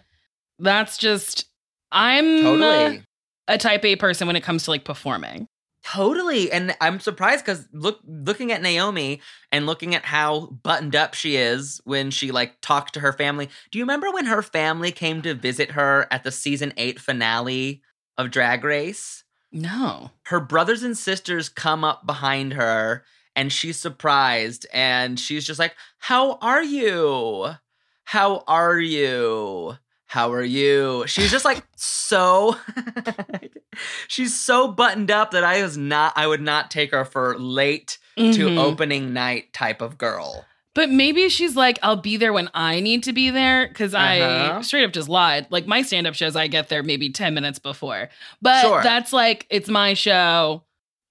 [0.59, 1.45] That's just.
[1.91, 3.03] I'm totally.
[3.47, 5.47] a type A person when it comes to like performing.
[5.83, 6.51] Totally.
[6.51, 9.21] And I'm surprised because look looking at Naomi
[9.53, 13.47] and looking at how buttoned up she is when she like talked to her family.
[13.71, 17.83] Do you remember when her family came to visit her at the season eight finale
[18.17, 19.23] of Drag Race?
[19.49, 20.11] No.
[20.25, 25.75] Her brothers and sisters come up behind her and she's surprised and she's just like,
[25.99, 27.55] How are you?
[28.03, 29.77] How are you?
[30.07, 31.03] How are you?
[31.07, 32.55] She's just like so
[34.07, 37.97] she's so buttoned up that I was not I would not take her for late
[38.15, 38.57] to Mhm.
[38.57, 40.45] opening night type of girl.
[40.73, 44.19] But maybe she's like, I'll be there when I need to be there because I
[44.21, 44.61] Uh-huh.
[44.61, 45.47] straight up just lied.
[45.49, 48.09] Like my stand up shows, I get there maybe 10 minutes before.
[48.41, 48.83] But Sure.
[48.83, 50.63] that's like, it's my show.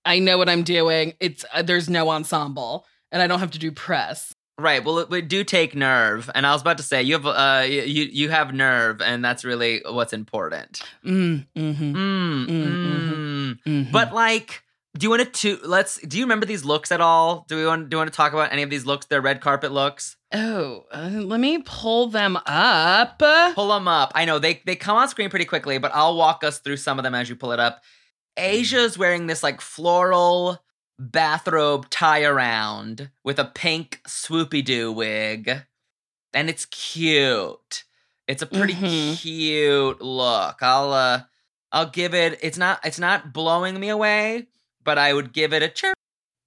[0.05, 1.15] I know what I'm doing.
[1.21, 4.35] It's uh, There's no ensemble and I don't have to do press.
[4.59, 4.83] Right.
[4.83, 7.65] Well, it, it do take nerve, and I was about to say you have uh
[7.67, 10.83] you you have nerve, and that's really what's important.
[11.05, 13.59] Mm, mm-hmm, Mm, Mm, mm.
[13.67, 13.93] mm-hmm.
[13.93, 14.63] But like
[14.99, 17.45] Do you want to let's do you remember these looks at all?
[17.49, 19.05] Do we want do you want to talk about any of these looks?
[19.07, 20.17] Their red carpet looks?
[20.33, 23.19] Oh, uh, let me pull them up.
[23.55, 24.13] Pull them up.
[24.15, 26.99] I know they they come on screen pretty quickly, but I'll walk us through some
[26.99, 27.83] of them as you pull it up.
[28.39, 30.59] Asia's wearing this like floral
[30.99, 35.51] bathrobe tie around with a pink swoopy doo wig.
[36.33, 37.85] And it's cute.
[38.27, 39.17] It's a pretty Mhm.
[39.19, 40.59] cute look.
[40.63, 41.23] I'll uh
[41.73, 44.47] I'll give it it's not it's not blowing me away,
[44.85, 45.95] but I would give it a chirp.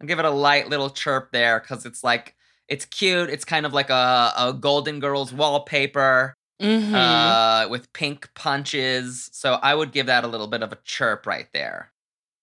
[0.02, 2.36] I'll give it a light little chirp there because it's like
[2.68, 3.30] it's cute.
[3.30, 6.94] It's kind of like a, a Golden Girls wallpaper Mhm.
[6.94, 9.30] uh, with pink punches.
[9.34, 11.92] So I would give that a little bit of a chirp right there.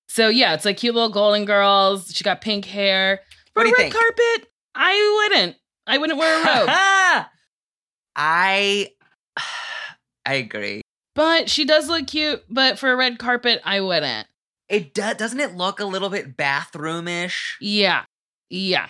[0.08, 2.12] So yeah, it's like cute little golden girls.
[2.14, 3.20] She got pink hair.
[3.54, 3.94] For What do a you red think?
[3.94, 5.56] carpet, I wouldn't.
[5.86, 6.68] I wouldn't wear a robe.
[8.16, 8.90] I
[10.26, 10.82] I agree.
[11.14, 12.42] but she does look cute.
[12.50, 14.26] But for a red carpet, I wouldn't.
[14.68, 17.54] It does doesn't it look a little bit bathroomish?
[17.60, 18.04] Yeah,
[18.50, 18.88] yeah.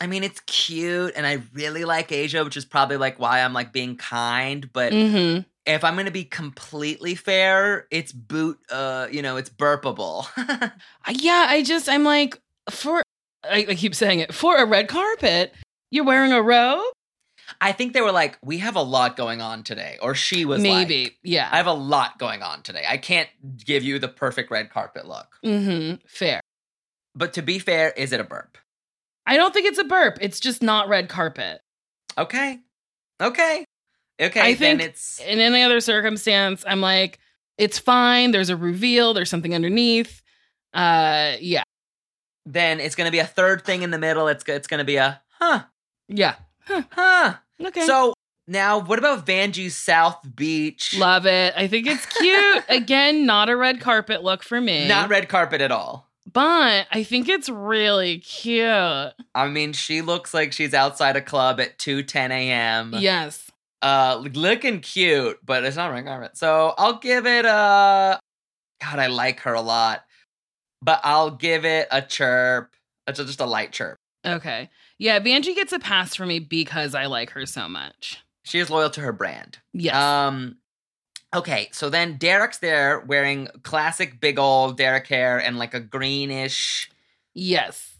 [0.00, 3.52] I mean, it's cute, and I really like Asia, which is probably like why I'm
[3.52, 4.68] like being kind.
[4.72, 8.58] But hmm if I'm gonna be completely fair, it's boot.
[8.70, 10.26] Uh, you know, it's burpable.
[11.10, 12.40] Yeah, I just I'm like
[12.70, 13.02] for
[13.44, 15.52] I, I keep saying it for a red carpet.
[15.90, 16.82] You're wearing a robe,
[17.60, 20.62] I think they were like, we have a lot going on today, or she was
[20.62, 21.04] maybe.
[21.04, 21.48] like, yeah.
[21.50, 22.84] I have a lot going on today.
[22.88, 23.28] I can't
[23.64, 25.38] give you the perfect red carpet look.
[25.44, 25.96] mm-hmm.
[26.06, 26.40] Fair.
[27.14, 28.58] But to be fair, is it a burp?
[29.26, 30.18] I don't think it's a burp.
[30.20, 31.60] It's just not red carpet.
[32.18, 32.58] Okay.
[33.20, 33.63] Okay.
[34.20, 34.40] Okay.
[34.40, 37.18] I then think it's In any other circumstance, I'm like,
[37.58, 38.30] it's fine.
[38.30, 39.14] There's a reveal.
[39.14, 40.22] There's something underneath.
[40.72, 41.62] Uh, yeah,
[42.46, 44.28] then it's gonna be a third thing in the middle.
[44.28, 45.64] It's it's gonna be a huh
[46.08, 46.34] yeah.
[46.66, 47.34] huh.
[47.64, 47.86] Okay.
[47.86, 48.14] So
[48.46, 50.96] now, what about Vanjie's South Beach?
[50.98, 51.54] love it.
[51.56, 52.64] I think it's cute.
[52.68, 54.88] Again, not a red carpet look for me.
[54.88, 56.10] Not red carpet at all.
[56.32, 58.66] but I think it's really cute.
[59.34, 62.94] I mean, she looks like she's outside a club at 2 10 a.m.
[62.98, 63.50] Yes.
[63.84, 68.18] Uh looking cute but it's not red carpet so i'll give it a
[68.82, 70.04] god i like her a lot
[70.80, 72.74] but i'll give it a chirp
[73.06, 74.70] it's just a light chirp Okay.
[74.96, 78.24] Yeah, Vanjie gets a pass for me because I like her so much.
[78.42, 79.94] she is loyal to her brand Yes.
[79.94, 80.56] um
[81.36, 86.90] okay so then derrick's there wearing classic big old derrick hair and like a greenish
[87.34, 87.96] yes.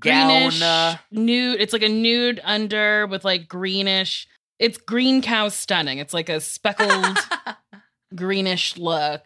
[0.00, 1.60] gown Greenish nude.
[1.60, 4.26] It's like a nude under with like greenish.
[4.60, 5.98] It's green cow stunning.
[5.98, 7.18] It's like a speckled
[8.14, 9.22] greenish look.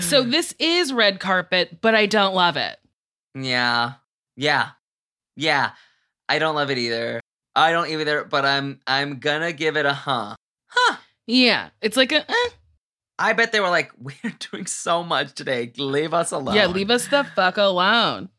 [0.00, 2.78] So this is red carpet, but I don't love it.
[3.34, 3.94] yeah
[4.36, 4.70] yeah
[5.36, 5.72] yeah
[6.28, 7.20] i don't love it either
[7.54, 10.34] i don't either but i'm i'm gonna give it a huh
[10.68, 10.96] huh
[11.26, 12.48] Yeah, it's like a eh.
[13.18, 15.70] I bet they were like, we're doing so much today.
[15.76, 16.54] Leave us alone.
[16.56, 16.66] yeah.
[16.66, 18.30] Leave us the fuck alone.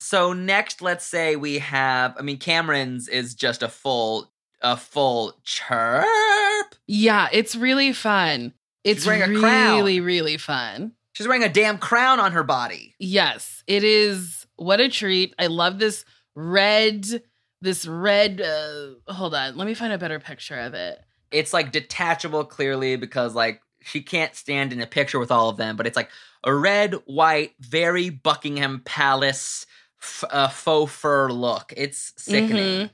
[0.00, 2.14] So next, let's say we have.
[2.18, 4.32] I mean, Kameron's is just a full,
[4.64, 6.74] a full chirp.
[6.86, 8.54] Yeah, it's really fun.
[8.82, 10.04] It's wearing a really, crown.
[10.04, 10.92] really fun.
[11.12, 12.94] She's wearing a damn crown on her body.
[12.98, 14.46] Yes, it is.
[14.56, 15.34] What a treat.
[15.38, 16.04] I love this
[16.34, 17.22] red,
[17.60, 18.40] this red.
[18.40, 19.56] Uh, hold on.
[19.56, 21.00] Let me find a better picture of it.
[21.30, 25.56] It's like detachable, clearly, because like she can't stand in a picture with all of
[25.56, 25.76] them.
[25.76, 26.10] But it's like
[26.42, 29.66] a red, white, very Buckingham Palace
[30.02, 31.72] f- uh, faux fur look.
[31.76, 32.90] It's sickening.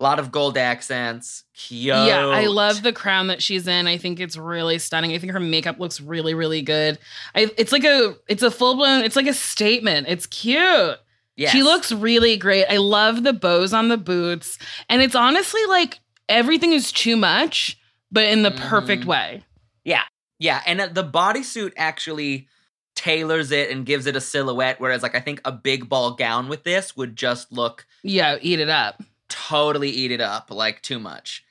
[0.00, 1.44] A lot of gold accents.
[1.54, 1.94] Cute.
[1.94, 3.86] Yeah, I love the crown that she's in.
[3.86, 5.12] I think it's really stunning.
[5.12, 6.98] I think her makeup looks really, really good.
[7.34, 10.06] I, it's like a, it's a full blown, it's like a statement.
[10.08, 10.96] It's cute.
[11.36, 11.52] Yes.
[11.52, 12.64] She looks really great.
[12.66, 14.58] I love the bows on the boots.
[14.88, 15.98] And it's honestly like
[16.30, 17.78] everything is too much,
[18.10, 19.06] but in the perfect Mhm.
[19.08, 19.44] way.
[19.84, 20.02] Yeah,
[20.38, 20.62] Yeah.
[20.66, 22.48] and uh, the bodysuit actually
[22.96, 24.80] tailors it and gives it a silhouette.
[24.80, 28.60] Whereas, like, I think a big ball gown with this would just look Yeah, eat
[28.60, 29.02] it up.
[29.30, 31.44] Totally eat it up, like too much.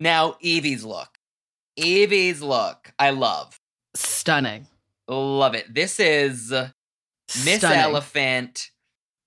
[0.00, 1.18] Now, Yvie's look.
[1.76, 3.60] Yvie's look, I love.
[3.94, 4.66] Stunning.
[5.06, 5.72] Love it.
[5.74, 6.50] This is
[7.44, 7.78] Miss Stunning.
[7.78, 8.70] Elephant.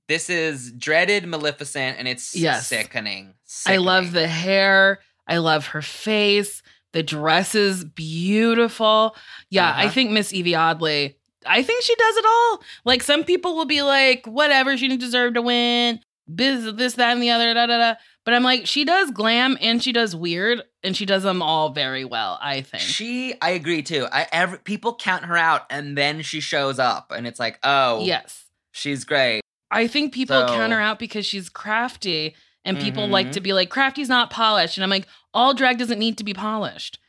[0.07, 2.67] This is Dreaded Maleficent, and it's Yes.
[2.67, 3.35] sickening.
[3.65, 4.99] I love the hair.
[5.27, 6.61] I love her face.
[6.93, 9.15] The dress is beautiful.
[9.49, 9.93] Yeah, I Uh-huh.
[9.93, 11.15] think Miss Yvie Oddly,
[11.45, 12.63] I think she does it all.
[12.85, 16.01] Like some people will be like, whatever, she didn't deserve to win.
[16.33, 17.93] This, this, that, and the other, da da da.
[18.23, 21.69] But I'm like, she does glam and she does weird, and she does them all
[21.69, 22.37] very well.
[22.41, 22.83] I think.
[22.83, 24.07] She, I agree too.
[24.11, 28.03] I every, people count her out, and then she shows up, and it's like, oh,
[28.05, 29.41] yes, she's great.
[29.71, 33.11] I think people So- count her out because she's crafty, and people Mhm.
[33.11, 36.23] like to be like, crafty's not polished, and I'm like, all drag doesn't need to
[36.23, 36.99] be polished.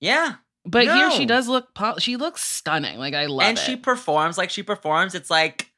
[0.00, 2.98] Yeah, But here she does look pol- she looks stunning.
[2.98, 3.48] Like I love it.
[3.50, 5.14] and she performs like she performs.
[5.16, 5.71] It's like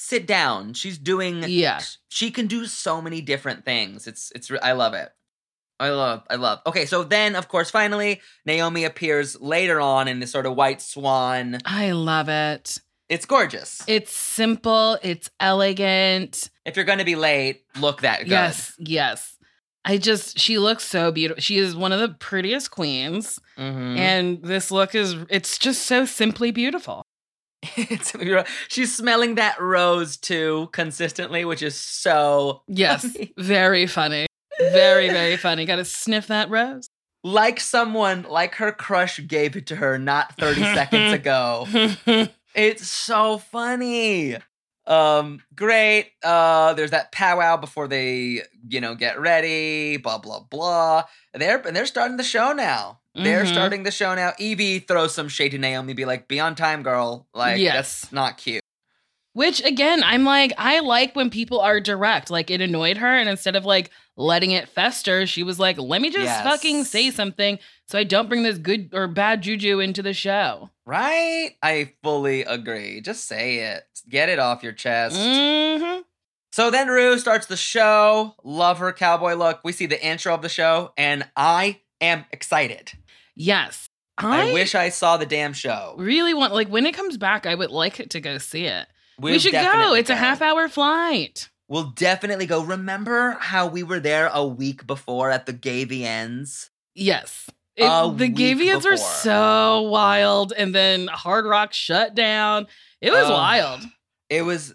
[0.00, 0.72] sit down.
[0.74, 1.80] She's doing Yeah.
[2.08, 4.06] She can do so many different things.
[4.06, 5.10] It's it's I love it.
[5.78, 6.60] I love I love.
[6.66, 10.80] Okay, so then of course finally Naomi appears later on in this sort of white
[10.82, 11.58] swan.
[11.64, 12.78] I love it.
[13.08, 13.82] It's gorgeous.
[13.88, 16.48] It's simple, it's elegant.
[16.64, 18.28] if you're going to be late, look that good.
[18.28, 19.36] Yes, yes.
[19.84, 21.40] I just she looks so beautiful.
[21.40, 23.96] She is one of the prettiest queens Mhm.
[23.98, 27.02] and this look is it's just so simply beautiful.
[27.76, 33.32] It's- she's smelling that rose too consistently, which is so Yes, funny.
[33.38, 34.26] very funny.
[34.58, 35.64] Very very funny.
[35.66, 36.88] Got to sniff that rose.
[37.24, 41.66] like someone like her crush gave it to her not 30 seconds ago.
[42.54, 44.36] It's so funny.
[44.86, 46.10] Um, great.
[46.24, 49.98] Uh, there's that powwow before they, you know, get ready.
[49.98, 51.04] Blah blah blah.
[51.32, 52.99] They're and they're starting the show now.
[53.14, 53.48] They're Mhm.
[53.52, 54.32] starting the show now.
[54.38, 58.02] Yvie throws some shade to Naomi, be like, "Be on time, girl." Like, Yes.
[58.02, 58.62] that's not cute.
[59.32, 62.30] Which again, I'm like, I like when people are direct.
[62.30, 66.00] Like it annoyed her, and instead of like letting it fester, she was like, "Let
[66.02, 66.42] me just Yes.
[66.42, 70.70] fucking say something, so I don't bring this good or bad juju into the show."
[70.84, 71.52] Right?
[71.62, 73.00] I fully agree.
[73.00, 73.84] Just say it.
[74.08, 75.16] Get it off your chest.
[75.16, 76.00] hmm
[76.52, 78.34] So then Ru starts the show.
[78.42, 79.60] Love her cowboy look.
[79.62, 82.92] We see the intro of the show, and I am excited.
[83.36, 83.88] Yes,
[84.18, 85.94] I, wish I saw the damn show.
[85.96, 88.86] really want like when it comes back, I would like it to go see it.
[89.18, 89.94] we We'll should go.
[89.94, 91.48] It's a half hour flight.
[91.68, 92.62] We'll definitely go.
[92.64, 96.70] Remember how we were there a week before at the Ends?
[96.94, 97.48] Yes.
[97.76, 97.84] It-
[98.18, 102.66] the Gavians were so wild, and then Hard Rock shut down.
[103.00, 103.30] It was Ugh.
[103.32, 103.80] wild.
[104.28, 104.74] It was.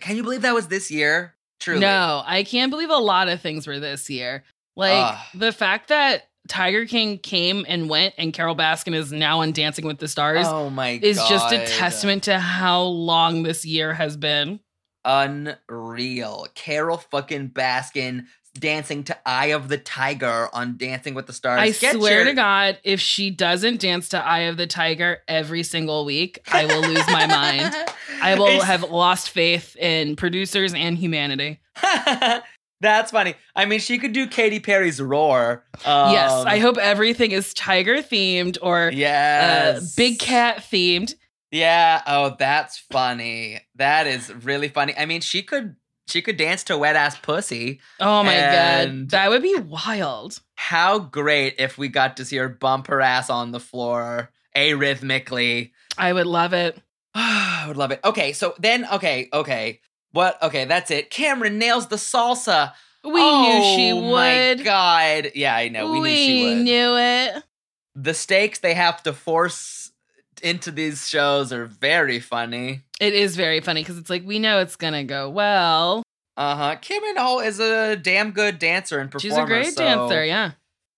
[0.00, 1.34] Can you believe that was this year?
[1.60, 1.80] Truly.
[1.80, 4.42] No, I can't believe a lot of things were this year.
[4.76, 5.18] Like Ugh.
[5.34, 9.86] the fact that Tiger King came and went and Carole Baskin is now on Dancing
[9.86, 11.04] with the Stars Oh my god.
[11.06, 14.60] is just a testament to how long this year has been.
[15.06, 16.46] Unreal.
[16.54, 18.26] Carole fucking Baskin
[18.58, 21.60] dancing to Eye of the Tiger on Dancing with the Stars.
[21.60, 25.18] I Get swear your- to God, if she doesn't dance to Eye of the Tiger
[25.26, 27.74] every single week, I will lose my mind.
[28.22, 31.60] I will have lost faith in producers and humanity.
[32.84, 33.34] That's funny.
[33.56, 35.64] I mean, she could do Katy Perry's Roar.
[35.86, 39.94] Um, yes, I hope everything is tiger themed or uh, Yes.
[39.94, 41.14] big cat themed.
[41.50, 42.02] Yeah.
[42.06, 43.60] Oh, that's funny.
[43.76, 44.92] That is really funny.
[44.98, 45.76] I mean, she could
[46.08, 47.80] she could dance to Wet Ass Pussy.
[48.00, 50.40] Oh my god, that would be wild.
[50.56, 55.70] How great if we got to see her bump her ass on the floor arrhythmically.
[55.96, 56.78] I would love it.
[57.14, 58.00] I would love it.
[58.04, 59.80] Okay, so then okay, okay.
[60.14, 60.40] What?
[60.42, 61.10] Okay, that's it.
[61.10, 62.72] Kameron nails the salsa.
[63.02, 64.02] We knew she would.
[64.02, 64.62] Oh my.
[64.62, 65.32] God.
[65.34, 65.90] Yeah, I know.
[65.90, 66.56] We, knew she would.
[66.58, 67.42] We knew it.
[67.96, 69.90] the stakes they have to force
[70.40, 72.82] into these shows are very funny.
[73.00, 76.02] It is very funny because it's like we know it's gonna go well.
[76.36, 76.76] Uh huh.
[76.80, 79.34] Kameron Hall is a damn good dancer and performer.
[79.34, 80.52] She's a great so dancer, yeah.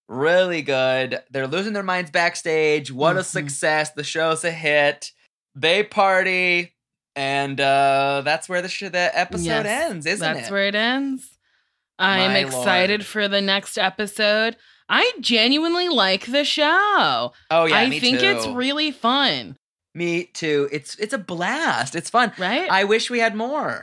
[0.09, 1.23] Really good.
[1.31, 2.93] They're losing their minds backstage.
[2.93, 3.25] What a Mhm.
[3.25, 3.91] success.
[3.91, 5.11] The show's a hit.
[5.55, 6.76] They party.
[7.17, 10.41] And uh that's where the sh- the episode Yes, ends, isn't That's it?
[10.43, 11.31] That's where it ends.
[11.99, 13.07] I'm My excited lord.
[13.07, 14.57] for the next episode.
[14.89, 17.33] I genuinely like the show.
[17.51, 18.27] oh yeah, I think too.
[18.27, 19.57] it's really fun,
[19.95, 20.69] me too.
[20.71, 21.97] It's it's a blast.
[21.97, 22.33] It's fun.
[22.39, 22.71] right?
[22.71, 23.83] I, wish we had more.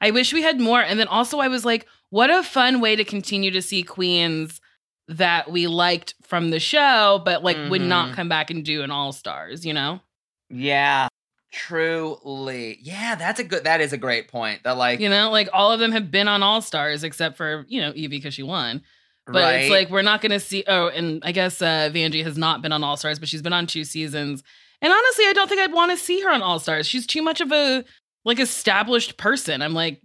[0.00, 0.80] I wish we had more.
[0.80, 4.60] And then also, I was like, what a fun way to continue to see queens
[5.08, 8.14] that we liked from the show, but like would not Mhm.
[8.14, 10.00] come back and do an All Stars, you know?
[10.48, 11.08] Yeah.
[11.52, 12.78] Truly.
[12.80, 14.62] Yeah, that's a good that is a great point.
[14.62, 17.64] That like You know, like all of them have been on All Stars except for,
[17.68, 18.82] you know, Yvie because she won.
[19.26, 19.54] But right?
[19.56, 20.64] it's like we're not going to see.
[20.66, 23.52] Oh, and I guess uh, Vanjie has not been on All Stars, but she's been
[23.52, 24.42] on two seasons.
[24.82, 26.86] And honestly, I don't think I'd want to see her on All Stars.
[26.86, 27.84] She's too much of a
[28.24, 29.62] like established person.
[29.62, 30.00] I'm like,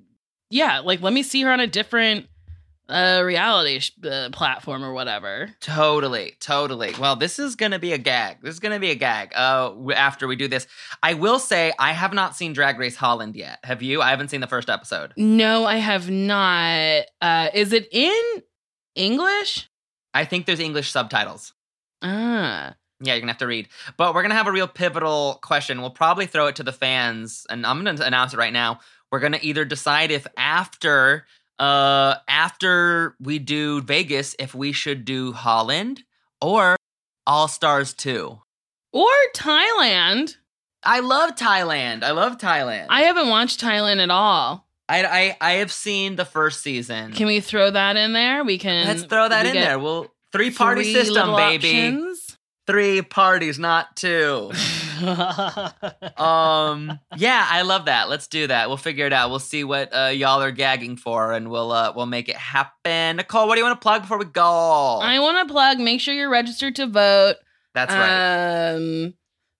[0.50, 2.28] yeah, like let me see her on a different
[2.88, 5.50] uh, reality sh- uh, platform or whatever.
[5.60, 6.94] Totally, totally.
[7.00, 8.38] Well, this is gonna be a gag.
[8.42, 9.32] This is gonna be a gag.
[9.36, 10.68] Uh, w- after we do this,
[11.02, 13.60] I will say I have not seen Drag Race Holland yet.
[13.64, 14.02] Have you?
[14.02, 15.14] I haven't seen the first episode.
[15.18, 17.06] No, I have not.
[17.22, 18.44] Uh, is it in
[18.96, 19.70] English?
[20.14, 21.54] I think there's English subtitles.
[22.02, 23.68] Ah, Yeah, you're gonna have to read.
[23.98, 25.82] But we're gonna have a real pivotal question.
[25.82, 28.80] We'll probably throw it to the fans, and I'm gonna announce it right now.
[29.12, 31.26] We're gonna either decide if after
[31.60, 36.04] uh after we do Vegas, if we should do Holland
[36.42, 36.76] or
[37.26, 38.40] All Stars 2.
[38.92, 40.38] or Thailand.
[40.84, 42.04] I love Thailand.
[42.04, 42.88] I love Thailand.
[42.90, 44.68] I haven't watched Thailand at all.
[44.88, 47.12] I, I I have seen the first season.
[47.14, 48.44] Can we throw that in there?
[48.44, 48.86] We can.
[48.88, 49.80] Let's throw that in there.
[49.80, 51.68] We'll three party three system, baby.
[51.70, 52.25] options.
[52.68, 54.52] Three parties, not two.
[56.18, 59.90] um yeah i love that let's do that we'll figure it out we'll see what
[59.94, 63.60] uh, y'all are gagging for and we'll uh we'll make it happen nicole what do
[63.60, 65.80] you want to plug before we go I want to plug.
[65.80, 67.36] Make sure you're registered to vote.
[67.74, 69.14] that's right Um,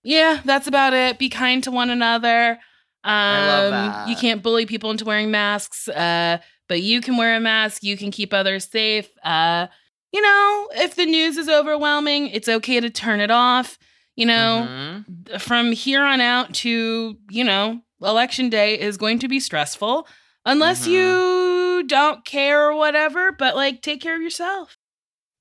[0.04, 1.18] yeah, that's about it.
[1.20, 2.52] Be kind to one another.
[2.52, 2.58] Um,
[3.04, 4.08] I love that.
[4.08, 6.38] You can't bully people into wearing masks, uh,
[6.70, 7.84] but you can wear a mask.
[7.84, 9.10] You can keep others safe.
[9.24, 9.68] Uh,
[10.16, 13.78] you know, if the news is overwhelming, it's okay to turn it off.
[14.16, 15.42] You know, Mhm.
[15.42, 20.08] from here on out to, you know, election day is going to be stressful
[20.46, 20.92] unless Mhm.
[20.92, 24.78] you don't care or whatever, but like take care of yourself.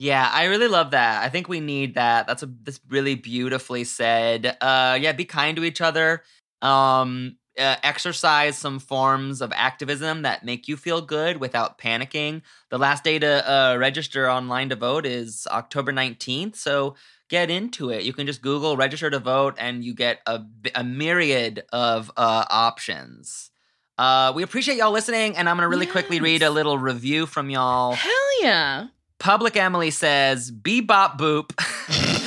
[0.00, 1.22] Yeah, I really love that.
[1.22, 2.26] I think we need that.
[2.26, 4.56] That's a that's really beautifully said.
[4.60, 6.24] Uh yeah, be kind to each other.
[6.62, 12.42] Um uh, exercise some forms of activism that make you feel good without panicking.
[12.70, 16.96] The last day to uh, register online to vote is October 19th, so
[17.28, 18.02] get into it.
[18.02, 20.42] You can just Google register to vote and you get a,
[20.74, 23.50] a myriad of uh, options.
[23.96, 27.26] Uh, we appreciate y'all listening, and I'm going to really quickly read a little review
[27.26, 27.92] from y'all.
[27.92, 28.88] Hell yeah.
[29.20, 32.20] Public Emily says, Bebop Boop.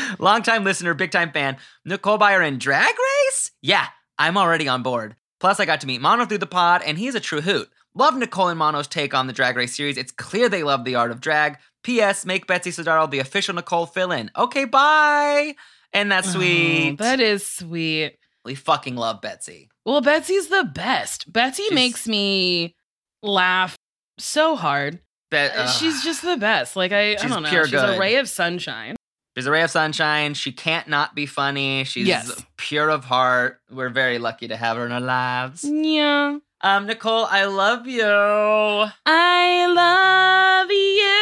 [0.18, 1.56] Longtime listener, big time fan.
[1.84, 3.50] Nicole Byer in Drag Race?
[3.60, 3.86] Yeah,
[4.18, 5.16] I'm already on board.
[5.40, 7.68] Plus, I got to meet Mano through the pod, and he's a true hoot.
[7.94, 9.98] Love Nicole and Mano's take on the Drag Race series.
[9.98, 11.58] It's clear they love the art of drag.
[11.82, 12.24] P.S.
[12.24, 14.30] Make Betsy Sodaro the official Nicole fill in.
[14.36, 15.54] Okay, bye.
[15.92, 16.92] And that's oh, sweet.
[16.92, 18.16] Oh, that is sweet.
[18.44, 19.68] we fucking love Betsy.
[19.84, 21.30] Well, Betsy's the best.
[21.30, 22.76] Betsy She's- makes me
[23.22, 23.76] laugh
[24.18, 25.00] so hard.
[25.32, 25.68] Ugh.
[25.68, 26.76] She's just the best.
[26.76, 27.48] Like I, I don't know.
[27.48, 27.96] She's good.
[27.96, 28.96] a ray of sunshine.
[29.36, 30.34] She's a ray of sunshine.
[30.34, 31.84] She can't not be funny.
[31.84, 32.44] She's Yes.
[32.58, 33.60] pure of heart.
[33.70, 35.64] We're very lucky to have her in our lives.
[35.64, 36.38] Yeah.
[36.60, 38.04] Um, Nicole, I love you.
[38.04, 41.18] I love you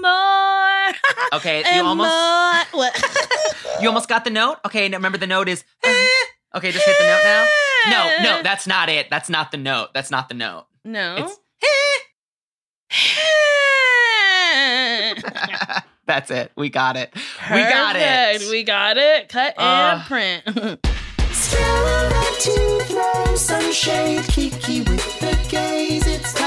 [0.00, 0.94] more.
[1.38, 2.10] Okay, you almost
[2.72, 2.88] more.
[3.82, 4.56] You almost got the note.
[4.64, 5.62] Okay, now remember the note is.
[5.84, 6.08] eh.
[6.56, 7.46] Okay, just hit the note now.
[7.90, 9.08] No, no, that's not it.
[9.10, 9.90] That's not the note.
[9.94, 10.66] That's not the note.
[10.84, 11.30] no.
[12.90, 13.44] It's.
[16.18, 16.50] That's it.
[16.56, 17.14] We got it.
[17.14, 18.50] We got it.
[18.50, 19.28] We got it.
[19.28, 20.42] Cut and Uh, print.
[21.30, 26.04] Still love to throw some shade, Kiki with the gaze.
[26.08, 26.37] It's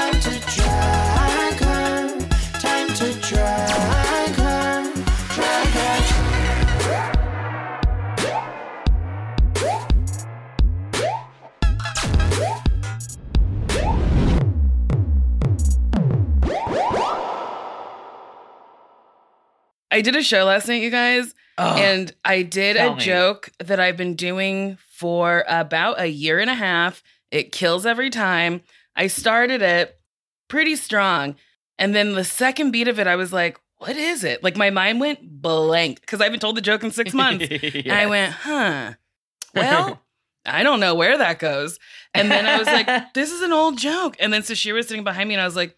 [19.92, 21.78] I did a show last night, you guys, Ugh.
[21.78, 23.02] and I did tell a me.
[23.02, 27.02] joke that I've been doing for about a year and a half.
[27.30, 28.62] It kills every time.
[28.96, 29.98] I started it
[30.48, 31.36] pretty strong.
[31.78, 34.42] And then the second beat of it, I was like, what is it?
[34.42, 37.46] Like my mind went blank because I haven't told the joke in six months.
[37.50, 38.92] And I went, huh.
[39.54, 40.00] Well,
[40.46, 41.78] I don't know where that goes.
[42.14, 44.16] And then I was like, this is an old joke.
[44.20, 45.76] And then Sasheer was sitting behind me and I was like,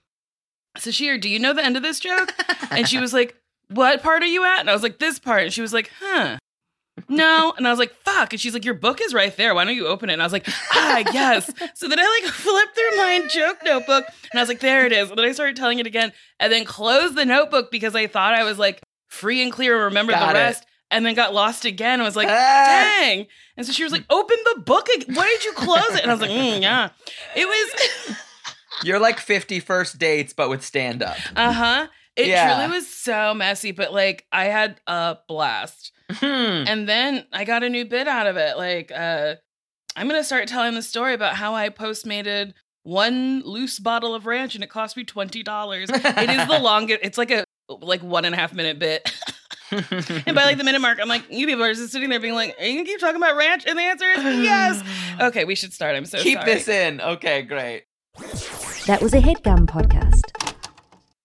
[0.79, 2.33] Sasheer, do you know the end of this joke?
[2.71, 3.37] And she was like,
[3.69, 4.61] What part are you at?
[4.61, 5.43] And I was like, This part.
[5.45, 6.39] And she was like, Huh.
[7.09, 7.53] No.
[7.59, 8.33] And I was like, Fuck.
[8.33, 9.55] And she's like, Your book is right there.
[9.55, 10.15] Why don't you open it?
[10.15, 11.51] And I was like, Ah, yes.
[11.75, 14.93] So then I like flipped through my joke notebook and I was like, There it
[14.93, 15.11] is.
[15.11, 18.35] And then I started telling it again and then closed the notebook because I thought
[18.35, 20.43] I was like free and clear and remembered Got the it.
[20.43, 22.01] rest and then got lost again.
[22.01, 22.97] I was like, Ah.
[23.01, 23.27] Dang.
[23.57, 25.15] And so she was like, Open the book again.
[25.17, 26.03] Why did you close it?
[26.03, 26.91] And I was like, mm, Yeah.
[27.35, 28.17] It was.
[28.83, 31.17] You're like 50 first dates, but with stand up.
[31.37, 31.87] Uh huh.
[32.17, 32.55] It Yeah.
[32.65, 35.93] truly was so messy, but like I had a blast.
[36.11, 36.27] Hmm.
[36.67, 38.57] And then I got a new bit out of it.
[38.57, 39.35] Like, uh,
[39.97, 42.53] I'm gonna start telling the story about how I postmated
[42.83, 45.89] one loose bottle of ranch and it cost me twenty dollars.
[45.91, 47.01] it is the longest.
[47.03, 49.11] It's like a like one and a half minute bit.
[49.71, 52.35] and by like the minute mark, I'm like, you people are just sitting there being
[52.35, 54.83] like, "Are you gonna keep talking about ranch?" And the answer is yes.
[55.21, 55.97] Okay, we should start.
[55.97, 56.55] I'm so Keep sorry.
[56.55, 57.01] this in.
[57.01, 57.85] Okay, great.
[58.87, 60.21] That was a headgum podcast.